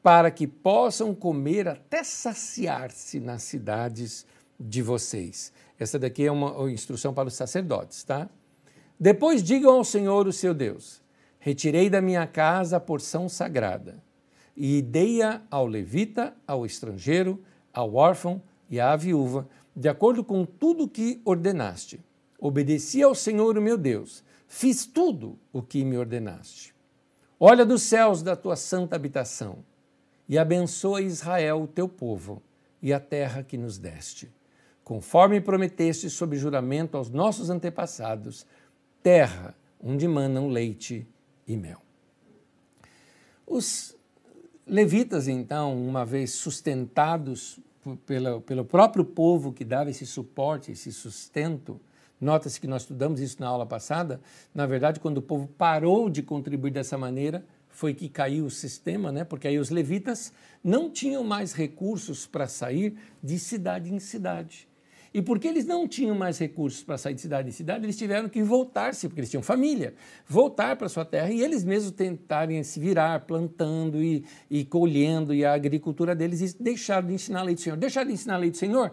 [0.03, 4.27] para que possam comer até saciar-se nas cidades
[4.59, 5.53] de vocês.
[5.79, 8.29] Essa daqui é uma instrução para os sacerdotes, tá?
[8.99, 11.01] Depois digam ao Senhor, o seu Deus:
[11.39, 14.03] Retirei da minha casa a porção sagrada
[14.57, 17.41] e dei-a ao levita, ao estrangeiro,
[17.73, 22.01] ao órfão e à viúva, de acordo com tudo que ordenaste.
[22.39, 26.75] Obedeci ao Senhor, o meu Deus, fiz tudo o que me ordenaste.
[27.41, 29.65] Olha dos céus da tua santa habitação
[30.29, 32.43] e abençoa Israel, o teu povo,
[32.81, 34.31] e a terra que nos deste,
[34.85, 38.47] conforme prometeste sob juramento aos nossos antepassados,
[39.03, 41.07] terra onde manam leite
[41.47, 41.81] e mel.
[43.47, 43.97] Os
[44.67, 47.59] levitas, então, uma vez sustentados
[48.05, 51.81] pelo, próprio povo que dava esse suporte, esse sustento,
[52.21, 54.21] Nota-se que nós estudamos isso na aula passada.
[54.55, 59.13] Na verdade, quando o povo parou de contribuir dessa maneira, foi que caiu o sistema,
[59.13, 59.25] né?
[59.25, 60.33] porque aí os levitas
[60.65, 64.69] não tinham mais recursos para sair de cidade em cidade.
[65.13, 68.29] E porque eles não tinham mais recursos para sair de cidade em cidade, eles tiveram
[68.29, 69.95] que voltar-se, porque eles tinham família,
[70.27, 75.45] voltar para sua terra e eles mesmos tentarem se virar, plantando e, e colhendo, e
[75.45, 77.77] a agricultura deles, e deixaram de ensinar a lei do Senhor.
[77.77, 78.93] Deixaram de ensinar a lei do Senhor,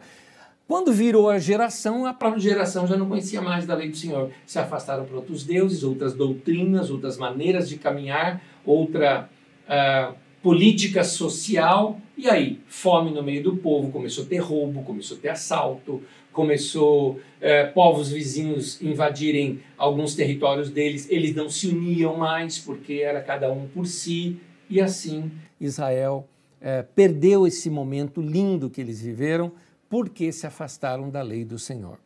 [0.68, 4.32] quando virou a geração, a própria geração já não conhecia mais da lei do Senhor.
[4.48, 9.30] Se afastaram para outros deuses, outras doutrinas, outras maneiras de caminhar, outra
[9.70, 12.00] uh, política social.
[12.18, 16.02] E aí, fome no meio do povo, começou a ter roubo, começou a ter assalto,
[16.34, 21.08] começou uh, povos vizinhos invadirem alguns territórios deles.
[21.12, 24.38] Eles não se uniam mais porque era cada um por si.
[24.68, 26.28] E assim, Israel
[26.60, 29.52] uh, perdeu esse momento lindo que eles viveram
[29.90, 32.00] porque se afastaram da lei do Senhor.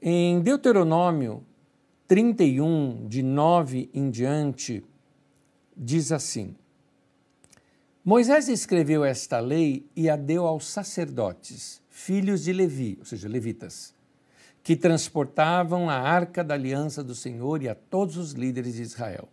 [0.00, 1.42] Em Deuteronômio
[2.06, 4.84] 31, de 9 em diante,
[5.74, 6.54] diz assim:
[8.04, 13.94] Moisés escreveu esta lei e a deu aos sacerdotes, filhos de Levi, ou seja, levitas,
[14.62, 19.28] que transportavam a arca da aliança do Senhor e a todos os líderes de Israel.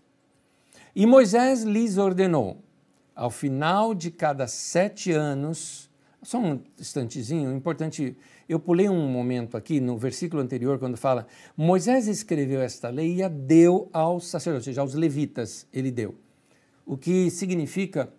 [0.95, 2.63] E Moisés lhes ordenou:
[3.13, 5.90] ao final de cada sete anos,
[6.23, 8.15] só um instantezinho, importante.
[8.47, 13.23] Eu pulei um momento aqui no versículo anterior, quando fala: Moisés escreveu esta lei e
[13.23, 16.15] a deu aos sacerdotes, ou seja, aos levitas, ele deu.
[16.85, 18.11] O que significa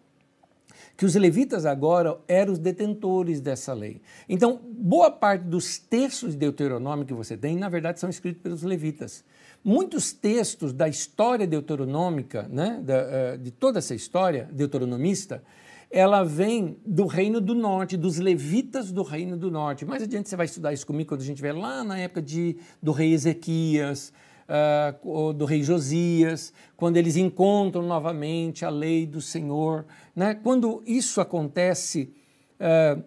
[0.96, 4.00] que os levitas agora eram os detentores dessa lei.
[4.28, 8.62] Então, boa parte dos textos de Deuteronômio que você tem, na verdade, são escritos pelos
[8.62, 9.24] levitas.
[9.64, 15.42] Muitos textos da história deuteronômica, né, da, eh, de toda essa história deuteronomista,
[15.92, 19.84] ela vem do reino do norte, dos levitas do reino do norte.
[19.84, 22.56] Mais adiante você vai estudar isso comigo quando a gente estiver lá na época de,
[22.82, 24.10] do rei Ezequias,
[24.48, 29.84] uh, do rei Josias, quando eles encontram novamente a lei do Senhor.
[30.16, 30.34] Né?
[30.34, 32.10] Quando isso acontece,
[32.58, 33.04] uh,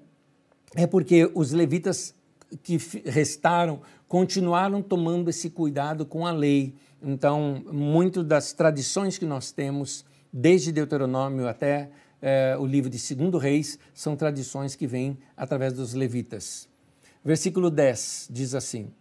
[0.75, 2.13] é porque os levitas
[2.61, 6.75] que restaram continuaram tomando esse cuidado com a lei.
[7.01, 11.89] Então, muito das tradições que nós temos, desde Deuteronômio até
[12.25, 16.67] é, o livro de Segundo Reis, são tradições que vêm através dos levitas.
[17.23, 18.91] Versículo 10 diz assim: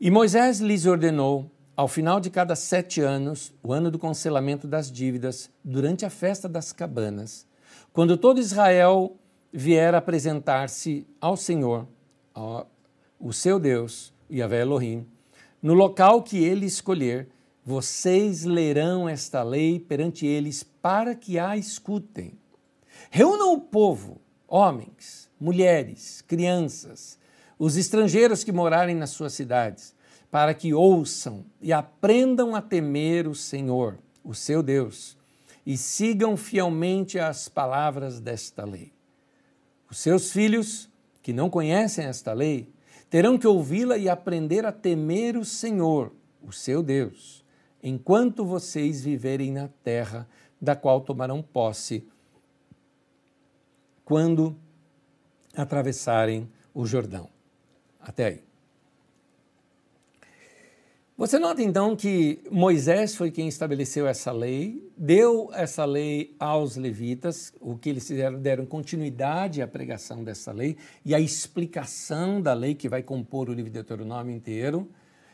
[0.00, 4.90] E Moisés lhes ordenou, ao final de cada sete anos, o ano do cancelamento das
[4.90, 7.46] dívidas, durante a festa das cabanas,
[7.92, 9.16] quando todo Israel
[9.52, 11.86] vier apresentar-se ao Senhor,
[12.34, 12.68] ao,
[13.20, 15.06] o seu Deus, Yahvé Elohim,
[15.62, 17.28] no local que ele escolher,
[17.68, 22.32] vocês lerão esta lei perante eles para que a escutem.
[23.10, 27.18] Reúnam o povo, homens, mulheres, crianças,
[27.58, 29.94] os estrangeiros que morarem nas suas cidades,
[30.30, 35.18] para que ouçam e aprendam a temer o Senhor, o seu Deus,
[35.66, 38.94] e sigam fielmente as palavras desta lei.
[39.90, 40.88] Os seus filhos,
[41.22, 42.72] que não conhecem esta lei,
[43.10, 47.46] terão que ouvi-la e aprender a temer o Senhor, o seu Deus
[47.82, 50.28] enquanto vocês viverem na terra
[50.60, 52.06] da qual tomarão posse
[54.04, 54.56] quando
[55.54, 57.28] atravessarem o Jordão.
[58.00, 58.48] Até aí.
[61.18, 67.52] Você nota então que Moisés foi quem estabeleceu essa lei, deu essa lei aos levitas,
[67.60, 72.76] o que eles fizeram, deram continuidade à pregação dessa lei e à explicação da lei
[72.76, 74.88] que vai compor o livro de Deuteronômio inteiro.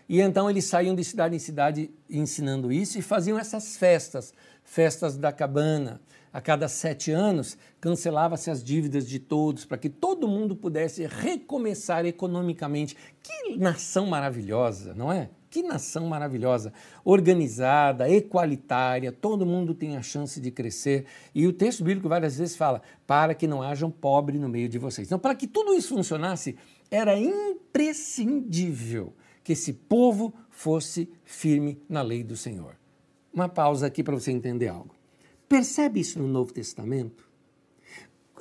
[0.09, 5.17] E então eles saíam de cidade em cidade ensinando isso e faziam essas festas, festas
[5.17, 6.01] da cabana.
[6.33, 12.05] A cada sete anos, cancelava-se as dívidas de todos para que todo mundo pudesse recomeçar
[12.05, 12.97] economicamente.
[13.23, 15.31] Que nação maravilhosa, não é?
[15.49, 16.73] Que nação maravilhosa,
[17.05, 21.07] organizada, equalitária, todo mundo tem a chance de crescer.
[21.33, 24.69] E o texto bíblico várias vezes fala: para que não haja um pobre no meio
[24.69, 25.07] de vocês.
[25.07, 26.57] Então, para que tudo isso funcionasse,
[26.91, 29.15] era imprescindível
[29.45, 32.77] que esse povo fosse firme na lei do Senhor.
[33.33, 34.95] Uma pausa aqui para você entender algo.
[35.47, 37.29] Percebe isso no Novo Testamento?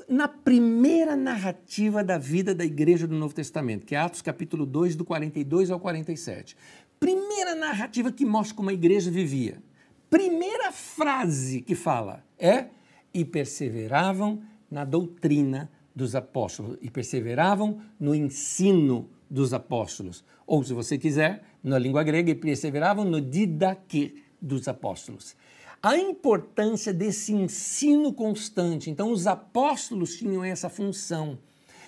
[0.08, 4.96] Na primeira narrativa da vida da igreja do Novo Testamento, que é Atos capítulo 2,
[4.96, 6.56] do 42 ao 47.
[7.00, 9.62] Primeira narrativa que mostra como a igreja vivia.
[10.10, 12.68] Primeira frase que fala é:
[13.13, 20.24] e perseveravam na doutrina dos apóstolos, e perseveravam no ensino dos apóstolos.
[20.46, 25.36] Ou, se você quiser, na língua grega, e perseveravam no didaquê dos apóstolos.
[25.82, 28.91] A importância desse ensino constante.
[28.91, 31.39] Então, os apóstolos tinham essa função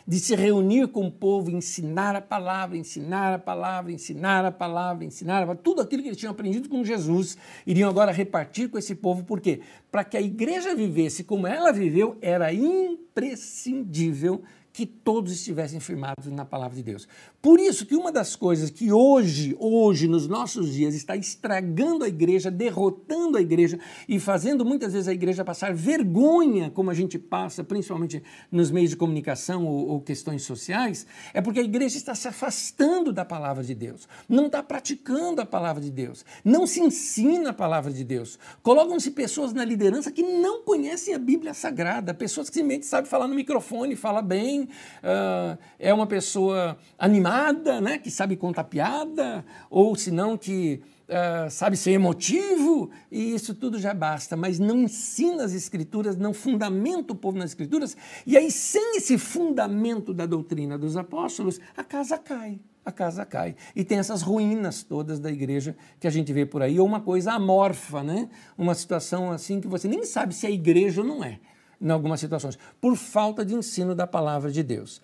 [0.08, 5.06] de se reunir com o povo, ensinar a palavra, ensinar a palavra, ensinar a palavra,
[5.06, 8.78] ensinar a palavra, tudo aquilo que eles tinham aprendido com Jesus, iriam agora repartir com
[8.78, 9.62] esse povo, por quê?
[9.92, 14.44] Para que a igreja vivesse como ela viveu, era imprescindível
[14.76, 17.08] que todos estivessem firmados na palavra de Deus.
[17.42, 22.10] Por isso que uma das coisas que hoje, hoje, nos nossos dias, está estragando a
[22.10, 27.18] igreja, derrotando a igreja e fazendo muitas vezes a igreja passar vergonha, como a gente
[27.18, 32.14] passa, principalmente nos meios de comunicação ou, ou questões sociais, é porque a igreja está
[32.14, 36.82] se afastando da palavra de Deus, não está praticando a palavra de Deus, não se
[36.82, 38.38] ensina a palavra de Deus.
[38.62, 43.30] Colocam-se pessoas na liderança que não conhecem a Bíblia Sagrada, pessoas que simplesmente sabem falar
[43.30, 49.96] no microfone, fala bem, uh, é uma pessoa animada, né, que sabe contar piada, ou
[49.96, 55.44] se não que uh, sabe ser emotivo, e isso tudo já basta, mas não ensina
[55.44, 60.78] as escrituras, não fundamenta o povo nas escrituras, e aí sem esse fundamento da doutrina
[60.78, 63.56] dos apóstolos, a casa cai a casa cai.
[63.76, 67.02] E tem essas ruínas todas da igreja que a gente vê por aí, ou uma
[67.02, 68.30] coisa amorfa, né?
[68.56, 71.40] Uma situação assim que você nem sabe se é igreja ou não é
[71.86, 75.00] em algumas situações, por falta de ensino da palavra de Deus.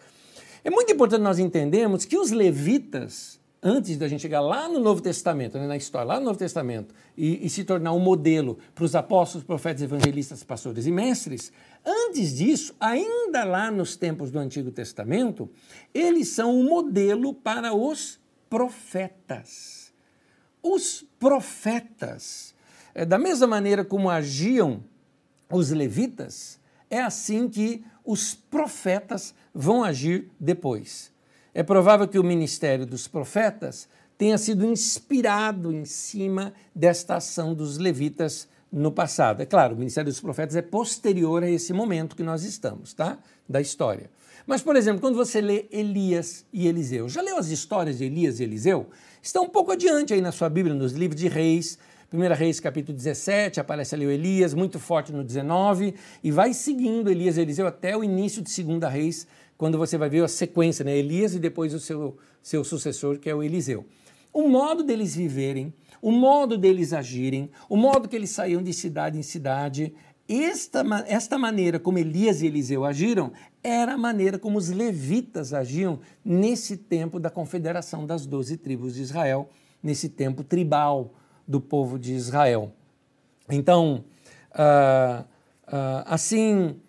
[0.64, 5.00] É muito importante nós entendermos que os levitas, antes da gente chegar lá no Novo
[5.00, 8.84] Testamento, né, na história, lá no Novo Testamento, e, e se tornar um modelo para
[8.84, 11.52] os apóstolos, profetas, evangelistas, pastores e mestres,
[11.86, 15.48] antes disso, ainda lá nos tempos do Antigo Testamento,
[15.94, 18.20] eles são um modelo para os
[18.50, 19.94] profetas.
[20.64, 22.56] Os profetas,
[22.96, 24.84] é, da mesma maneira como agiam
[25.52, 26.61] os levitas,
[26.92, 31.12] é assim que os profetas vão agir depois.
[31.54, 33.88] É provável que o ministério dos profetas
[34.18, 39.42] tenha sido inspirado em cima desta ação dos levitas no passado.
[39.42, 43.18] É claro, o ministério dos profetas é posterior a esse momento que nós estamos, tá?
[43.50, 44.10] Da história.
[44.46, 48.40] Mas, por exemplo, quando você lê Elias e Eliseu, já leu as histórias de Elias
[48.40, 48.88] e Eliseu?
[49.22, 51.78] Estão um pouco adiante aí na sua Bíblia, nos livros de Reis.
[52.14, 57.10] 1 Reis capítulo 17, aparece ali o Elias, muito forte no 19, e vai seguindo
[57.10, 59.26] Elias e Eliseu até o início de 2 Reis,
[59.58, 60.98] quando você vai ver a sequência, né?
[60.98, 63.86] Elias e depois o seu, seu sucessor, que é o Eliseu.
[64.34, 69.18] O modo deles viverem, o modo deles agirem, o modo que eles saíam de cidade
[69.18, 69.94] em cidade,
[70.28, 73.32] esta, esta maneira como Elias e Eliseu agiram
[73.64, 79.02] era a maneira como os levitas agiam nesse tempo da confederação das doze tribos de
[79.02, 79.50] Israel,
[79.82, 81.14] nesse tempo tribal
[81.52, 82.72] do povo de Israel.
[83.50, 84.06] Então,
[84.54, 86.80] uh, uh, assim,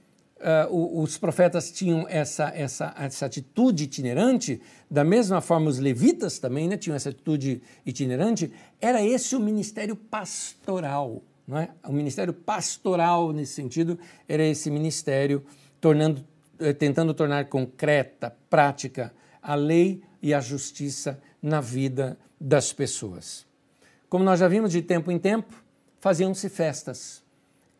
[0.70, 6.68] uh, os profetas tinham essa, essa, essa atitude itinerante, da mesma forma os levitas também
[6.68, 11.20] né, tinham essa atitude itinerante, era esse o ministério pastoral.
[11.46, 11.70] Não é?
[11.84, 13.98] O ministério pastoral, nesse sentido,
[14.28, 15.44] era esse ministério
[15.80, 16.24] tornando,
[16.60, 23.44] eh, tentando tornar concreta, prática, a lei e a justiça na vida das pessoas.
[24.12, 25.54] Como nós já vimos de tempo em tempo,
[25.98, 27.22] faziam-se festas.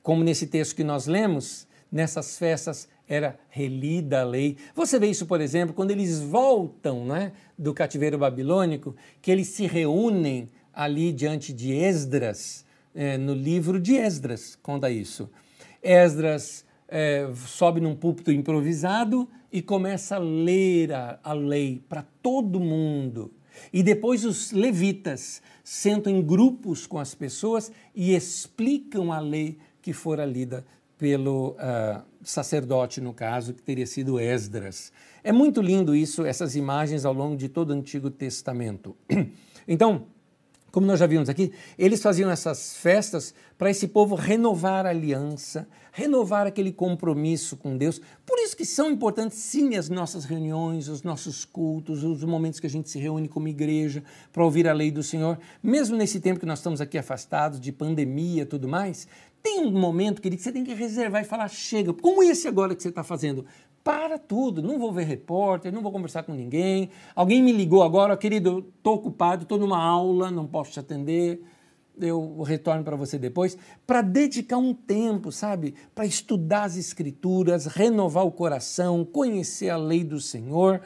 [0.03, 4.57] Como nesse texto que nós lemos, nessas festas era relida a lei.
[4.75, 9.67] Você vê isso, por exemplo, quando eles voltam né, do cativeiro babilônico, que eles se
[9.67, 12.65] reúnem ali diante de Esdras,
[12.95, 15.29] é, no livro de Esdras, conta isso.
[15.83, 22.59] Esdras é, sobe num púlpito improvisado e começa a ler a, a lei para todo
[22.59, 23.31] mundo.
[23.73, 29.93] E depois os levitas sentam em grupos com as pessoas e explicam a lei que
[29.93, 30.65] fora lida
[30.97, 34.93] pelo uh, sacerdote, no caso, que teria sido Esdras.
[35.25, 38.97] É muito lindo isso, essas imagens ao longo de todo o Antigo Testamento.
[39.69, 40.07] Então,
[40.73, 45.69] como nós já vimos aqui, eles faziam essas festas para esse povo renovar a aliança,
[45.93, 48.01] renovar aquele compromisso com Deus.
[48.25, 52.67] Por isso que são importantes sim as nossas reuniões, os nossos cultos, os momentos que
[52.67, 54.03] a gente se reúne como igreja
[54.33, 55.39] para ouvir a lei do Senhor.
[55.63, 59.07] Mesmo nesse tempo que nós estamos aqui afastados de pandemia e tudo mais,
[59.43, 62.75] tem um momento, querido, que você tem que reservar e falar: chega, como esse agora
[62.75, 63.45] que você está fazendo
[63.85, 66.91] para tudo, não vou ver repórter, não vou conversar com ninguém.
[67.15, 71.43] Alguém me ligou agora, querido, estou ocupado, estou numa aula, não posso te atender,
[72.01, 73.57] eu retorno para você depois.
[73.87, 80.05] Para dedicar um tempo, sabe, para estudar as Escrituras, renovar o coração, conhecer a lei
[80.05, 80.81] do Senhor.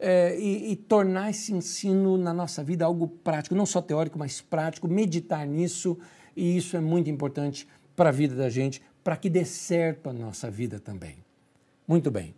[0.00, 4.40] É, e, e tornar esse ensino na nossa vida algo prático, não só teórico, mas
[4.40, 5.98] prático, meditar nisso,
[6.36, 10.12] e isso é muito importante para a vida da gente, para que dê certo a
[10.12, 11.16] nossa vida também.
[11.88, 12.34] Muito bem.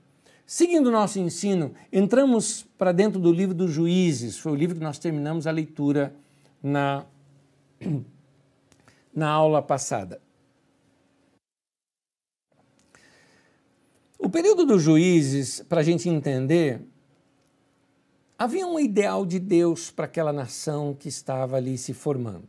[0.47, 4.39] Seguindo o nosso ensino, entramos para dentro do livro dos Juízes.
[4.39, 6.15] Foi o livro que nós terminamos a leitura
[6.63, 7.05] na,
[9.13, 10.21] na aula passada.
[14.17, 16.83] O período dos juízes, para a gente entender,
[18.39, 22.49] havia um ideal de Deus para aquela nação que estava ali se formando.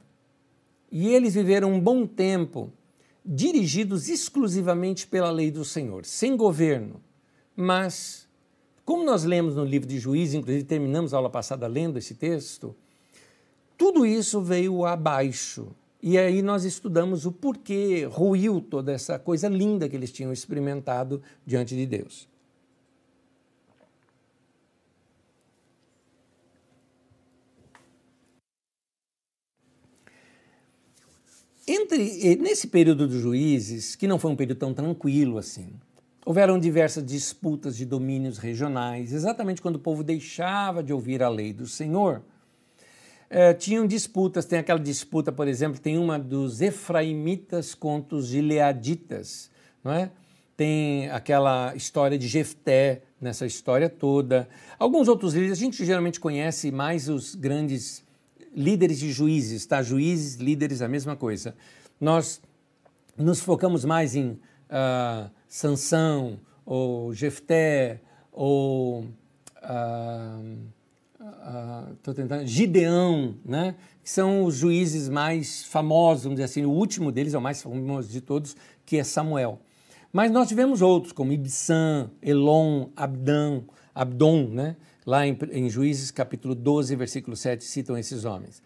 [0.91, 2.71] E eles viveram um bom tempo
[3.25, 7.01] dirigidos exclusivamente pela lei do Senhor, sem governo.
[7.55, 8.27] Mas,
[8.83, 12.75] como nós lemos no livro de Juízes, inclusive terminamos a aula passada lendo esse texto,
[13.77, 15.75] tudo isso veio abaixo.
[16.01, 21.21] E aí nós estudamos o porquê ruiu toda essa coisa linda que eles tinham experimentado
[21.45, 22.30] diante de Deus.
[31.67, 35.73] Entre, nesse período dos juízes, que não foi um período tão tranquilo assim,
[36.25, 41.53] houveram diversas disputas de domínios regionais, exatamente quando o povo deixava de ouvir a lei
[41.53, 42.21] do Senhor.
[43.29, 49.49] É, tinham disputas, tem aquela disputa, por exemplo, tem uma dos efraimitas contra os gileaditas,
[49.83, 50.11] não é?
[50.57, 54.49] Tem aquela história de Jefté nessa história toda.
[54.77, 58.03] Alguns outros líderes, a gente geralmente conhece mais os grandes
[58.55, 59.81] líderes de juízes, tá?
[59.81, 61.55] Juízes, líderes, a mesma coisa.
[61.99, 62.41] Nós
[63.17, 70.67] nos focamos mais em uh, Sansão, ou Jefté, ou uh,
[71.19, 73.75] uh, tentando, Gideão, né?
[74.03, 77.61] que são os juízes mais famosos, vamos dizer assim, o último deles é o mais
[77.61, 79.59] famoso de todos, que é Samuel.
[80.11, 84.75] Mas nós tivemos outros, como Ibsam, Elon, Abdão, Abdon, né?
[85.05, 88.61] Lá em, em Juízes capítulo 12, versículo 7, citam esses homens.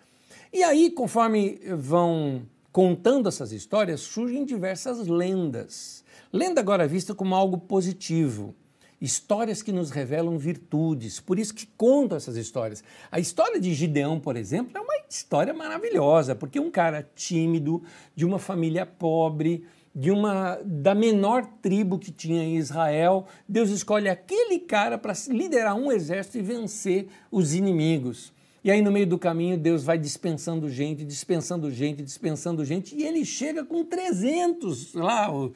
[0.52, 6.04] E aí, conforme vão contando essas histórias, surgem diversas lendas.
[6.32, 8.54] Lenda agora vista como algo positivo.
[9.00, 12.84] Histórias que nos revelam virtudes, por isso que contam essas histórias.
[13.12, 17.84] A história de Gideão, por exemplo, é uma história maravilhosa, porque um cara tímido,
[18.16, 19.66] de uma família pobre,
[19.96, 25.76] de uma da menor tribo que tinha em Israel, Deus escolhe aquele cara para liderar
[25.76, 28.34] um exército e vencer os inimigos.
[28.62, 33.04] E aí, no meio do caminho, Deus vai dispensando gente, dispensando gente, dispensando gente, e
[33.04, 35.54] ele chega com 300 lá, o,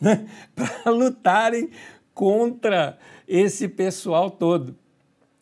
[0.00, 1.70] né, para lutarem
[2.12, 2.98] contra
[3.28, 4.74] esse pessoal todo.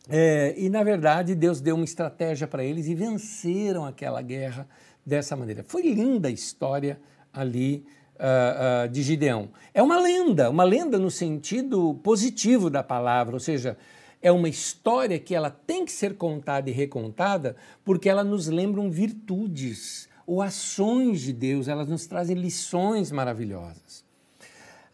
[0.09, 4.69] É, e, na verdade, Deus deu uma estratégia para eles e venceram aquela guerra
[5.07, 5.65] dessa maneira.
[5.67, 7.01] Foi linda a história
[7.33, 7.85] ali
[8.17, 9.51] uh, uh, de Gideão.
[9.73, 13.77] É uma lenda, uma lenda no sentido positivo da palavra, ou seja,
[14.21, 18.91] é uma história que ela tem que ser contada e recontada porque ela nos lembram
[18.91, 24.05] virtudes ou ações de Deus, elas nos trazem lições maravilhosas.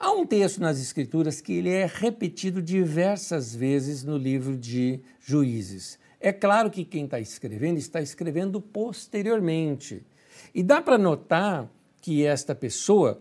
[0.01, 5.99] Há um texto nas Escrituras que ele é repetido diversas vezes no livro de Juízes.
[6.20, 10.07] É claro que quem está escrevendo está escrevendo posteriormente.
[10.55, 11.68] E dá para notar
[12.01, 13.21] que esta pessoa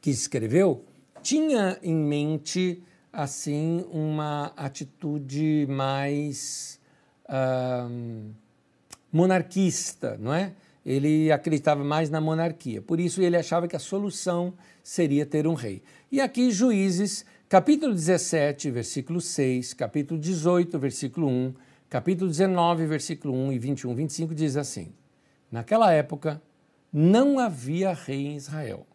[0.00, 0.84] que escreveu
[1.22, 6.78] tinha em mente assim uma atitude mais
[9.12, 10.52] monarquista, não é?
[10.84, 12.80] Ele acreditava mais na monarquia.
[12.80, 15.82] Por isso ele achava que a solução seria ter um rei.
[16.12, 21.54] E aqui Juízes, capítulo 17, versículo 6, capítulo 18, versículo 1,
[21.90, 24.92] capítulo 19, versículo 1 e 21, 25 diz assim:
[25.50, 26.40] Naquela época
[26.98, 28.86] não havia rei em Israel.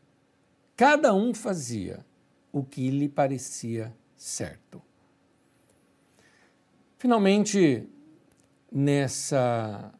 [0.75, 2.03] Cada um fazia
[2.51, 4.81] o que lhe parecia certo.
[6.97, 7.87] Finalmente,
[8.71, 9.93] nessa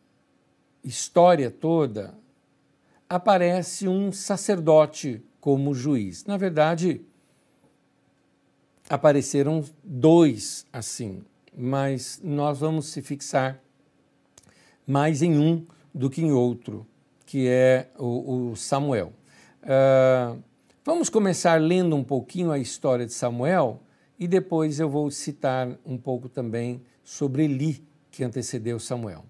[0.84, 2.18] história toda,
[3.08, 6.26] aparece um sacerdote como juiz.
[6.26, 7.06] Na verdade,
[8.90, 11.24] apareceram dois assim,
[11.56, 13.62] mas nós vamos se fixar
[14.88, 16.88] mais em um do que em outro,
[17.32, 19.14] que é o, o Samuel.
[19.64, 20.44] Uh,
[20.84, 23.82] vamos começar lendo um pouquinho a história de Samuel
[24.20, 29.24] e depois eu vou citar um pouco também sobre Eli, que antecedeu Samuel.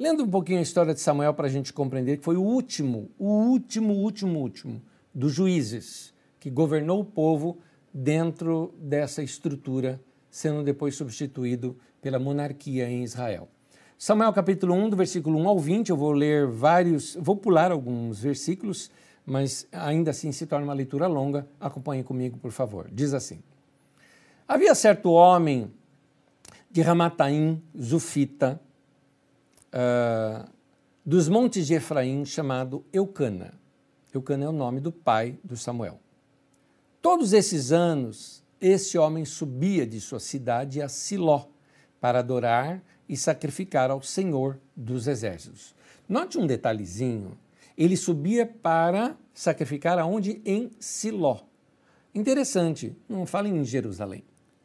[0.00, 3.10] Lendo um pouquinho a história de Samuel para a gente compreender que foi o último,
[3.18, 4.80] o último, último, último
[5.14, 7.58] dos juízes que governou o povo
[7.92, 13.50] dentro dessa estrutura, sendo depois substituído pela monarquia em Israel.
[13.98, 18.20] Samuel capítulo 1, do versículo 1 ao 20, eu vou ler vários, vou pular alguns
[18.20, 18.90] versículos,
[19.24, 21.46] mas ainda assim se torna uma leitura longa.
[21.60, 22.88] Acompanhe comigo, por favor.
[22.92, 23.40] Diz assim:
[24.48, 25.72] Havia certo homem
[26.70, 28.60] de Ramataim, Zufita,
[29.72, 30.50] uh,
[31.06, 33.54] dos montes de Efraim, chamado Eucana.
[34.12, 36.00] Eucana é o nome do pai do Samuel.
[37.00, 41.53] Todos esses anos, esse homem subia de sua cidade a Siló
[42.04, 45.74] para adorar e sacrificar ao Senhor dos Exércitos.
[46.06, 47.38] Note um detalhezinho:
[47.78, 50.38] ele subia para sacrificar aonde?
[50.44, 51.38] Em Siló.
[52.14, 54.22] Interessante, não fala em Jerusalém.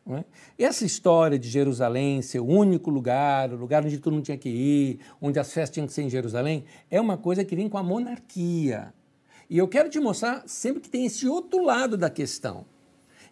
[0.10, 0.26] É?
[0.66, 4.50] Essa história de Jerusalém ser o único lugar, o lugar onde todo mundo tinha que
[4.50, 7.78] ir, onde as festas tinham que ser em Jerusalém, é uma coisa que vem com
[7.78, 8.94] a monarquia.
[9.50, 12.66] E eu quero te mostrar sempre que tem esse outro lado da questão.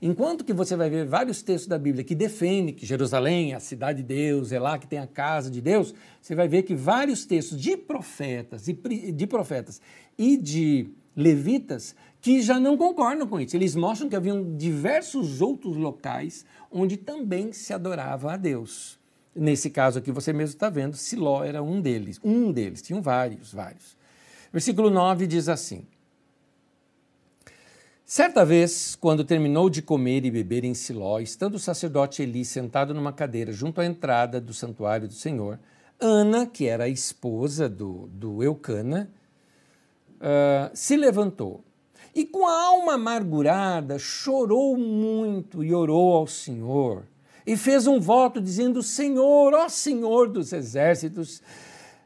[0.02, 3.60] Enquanto que você vai ver vários textos da Bíblia que defendem que Jerusalém é a
[3.60, 6.76] cidade de Deus, é lá que tem a casa de Deus, você vai ver que
[6.76, 9.82] vários textos de profetas, de profetas
[10.18, 13.56] e de levitas que já não concordam com isso.
[13.56, 19.00] Eles mostram que haviam diversos outros locais onde também se adorava a Deus.
[19.36, 22.20] Nesse caso aqui, você mesmo está vendo, Siló era um deles.
[22.24, 23.96] Um deles, tinham vários, vários.
[24.52, 25.86] Versículo 9 diz assim:
[28.10, 32.94] Certa vez, quando terminou de comer e beber em Siló, estando o sacerdote Eli sentado
[32.94, 35.60] numa cadeira junto à entrada do santuário do Senhor,
[36.00, 39.12] Ana, que era a esposa do, do Eucana,
[40.22, 41.66] uh, se levantou
[42.16, 47.04] e, com a alma amargurada, chorou muito e orou ao Senhor.
[47.46, 51.42] E fez um voto dizendo: Senhor, ó Senhor dos exércitos,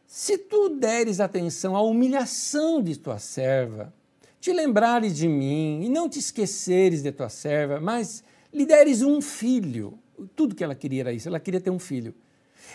[0.07, 3.93] se tu deres atenção à humilhação de tua serva,
[4.41, 9.21] te lembrares de mim e não te esqueceres de tua serva, mas lhe deres um
[9.21, 9.99] filho.
[10.35, 12.15] Tudo que ela queria era isso, ela queria ter um filho.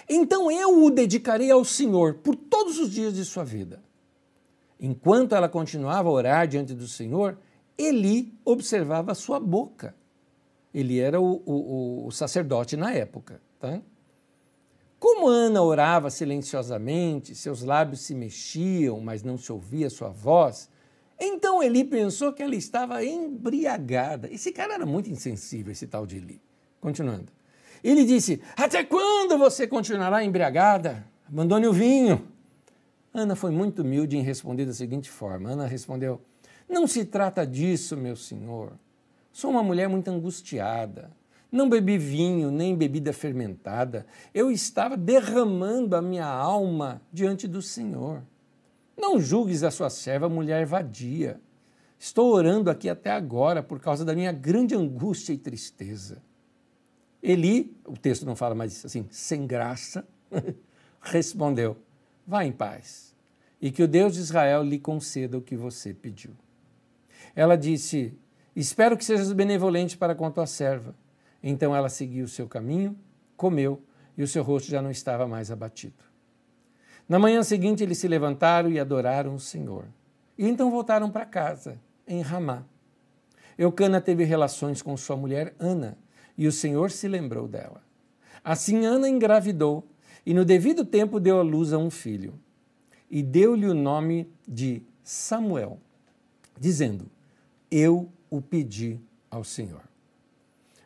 [0.08, 3.82] Então eu o dedicarei ao Senhor por todos os dias de sua vida.
[4.78, 7.36] Enquanto ela continuava a orar diante do Senhor,
[7.76, 9.94] Eli observava sua boca.
[10.72, 13.40] Ele era o, o, o sacerdote na época.
[13.58, 13.80] Tá?
[15.00, 20.68] Como Ana orava silenciosamente, seus lábios se mexiam, mas não se ouvia sua voz,
[21.18, 24.28] então Eli pensou que ela estava embriagada.
[24.30, 26.40] Esse cara era muito insensível, esse tal de Eli.
[26.80, 27.32] Continuando.
[27.82, 31.06] Ele disse: Até quando você continuará embriagada?
[31.28, 32.26] abandone o vinho.
[33.12, 36.20] Ana foi muito humilde em responder da seguinte forma: Ana respondeu:
[36.68, 38.72] Não se trata disso, meu senhor.
[39.32, 41.10] Sou uma mulher muito angustiada.
[41.50, 44.06] Não bebi vinho nem bebida fermentada.
[44.34, 48.22] Eu estava derramando a minha alma diante do Senhor.
[48.96, 51.40] Não julgues a sua serva mulher vadia.
[51.98, 56.22] Estou orando aqui até agora por causa da minha grande angústia e tristeza.
[57.22, 60.06] Eli, o texto não fala mais assim, sem graça,
[61.00, 61.76] respondeu:
[62.26, 63.14] Vá em paz,
[63.60, 66.32] e que o Deus de Israel lhe conceda o que você pediu.
[67.34, 68.16] Ela disse:
[68.54, 70.94] Espero que sejas benevolente para com a tua serva.
[71.42, 72.96] Então ela seguiu o seu caminho,
[73.36, 73.82] comeu,
[74.16, 76.05] e o seu rosto já não estava mais abatido.
[77.08, 79.86] Na manhã seguinte, eles se levantaram e adoraram o Senhor.
[80.36, 82.64] E então voltaram para casa, em Ramá.
[83.56, 85.96] Eucana teve relações com sua mulher Ana,
[86.36, 87.82] e o Senhor se lembrou dela.
[88.44, 89.86] Assim Ana engravidou,
[90.24, 92.34] e no devido tempo deu à luz a um filho.
[93.10, 95.78] E deu-lhe o nome de Samuel,
[96.58, 97.08] dizendo:
[97.70, 99.00] Eu o pedi
[99.30, 99.82] ao Senhor.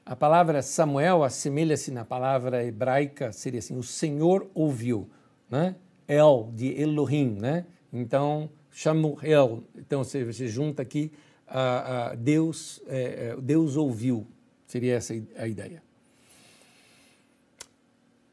[0.04, 5.08] A palavra Samuel assemelha-se na palavra hebraica, seria assim: o Senhor ouviu,
[5.48, 5.74] né?
[6.10, 7.64] El, de Elohim, né?
[7.92, 11.12] Então, Shamuel, então você, você junta aqui
[11.46, 14.26] a, a Deus, é, é, Deus ouviu,
[14.66, 15.82] seria essa a ideia.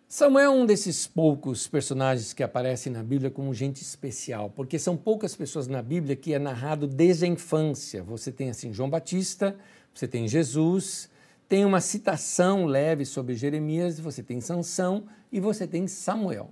[0.10, 4.98] Samuel é um desses poucos personagens que aparecem na Bíblia como gente especial, porque são
[4.98, 8.02] poucas pessoas na Bíblia que é narrado desde a infância.
[8.04, 9.56] Você tem assim João Batista,
[9.94, 11.10] você tem Jesus,
[11.48, 16.50] tem uma citação leve sobre Jeremias, você tem Sansão e você tem Samuel.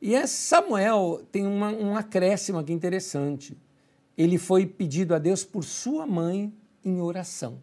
[0.00, 3.56] E é Samuel tem uma, um acréscimo aqui interessante.
[4.16, 6.52] Ele foi pedido a Deus por sua mãe
[6.84, 7.58] em oração.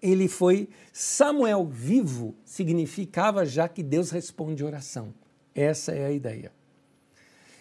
[0.00, 5.14] Ele foi Samuel vivo, significava já que Deus responde oração.
[5.54, 6.52] Essa é a ideia.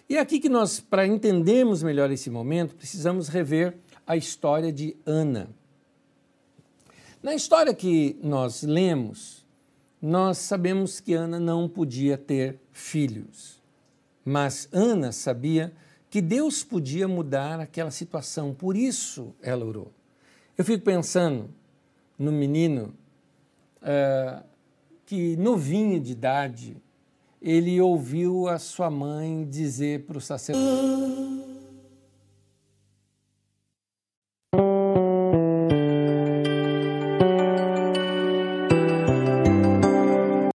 [0.10, 4.96] E é aqui que nós, para entendermos melhor esse momento, precisamos rever a história de
[5.06, 5.50] Ana.
[7.24, 9.46] Na história que nós lemos,
[10.02, 13.61] nós sabemos que Ana não podia ter filhos.
[14.24, 15.74] Mas Ana sabia
[16.10, 19.92] que Deus podia mudar aquela situação, por isso ela orou.
[20.58, 21.50] Eu fico pensando
[22.20, 22.94] no menino
[23.82, 24.44] uh,
[25.06, 26.78] que, novinho de idade,
[27.42, 31.51] ele ouviu a sua mãe dizer para o sacerdote: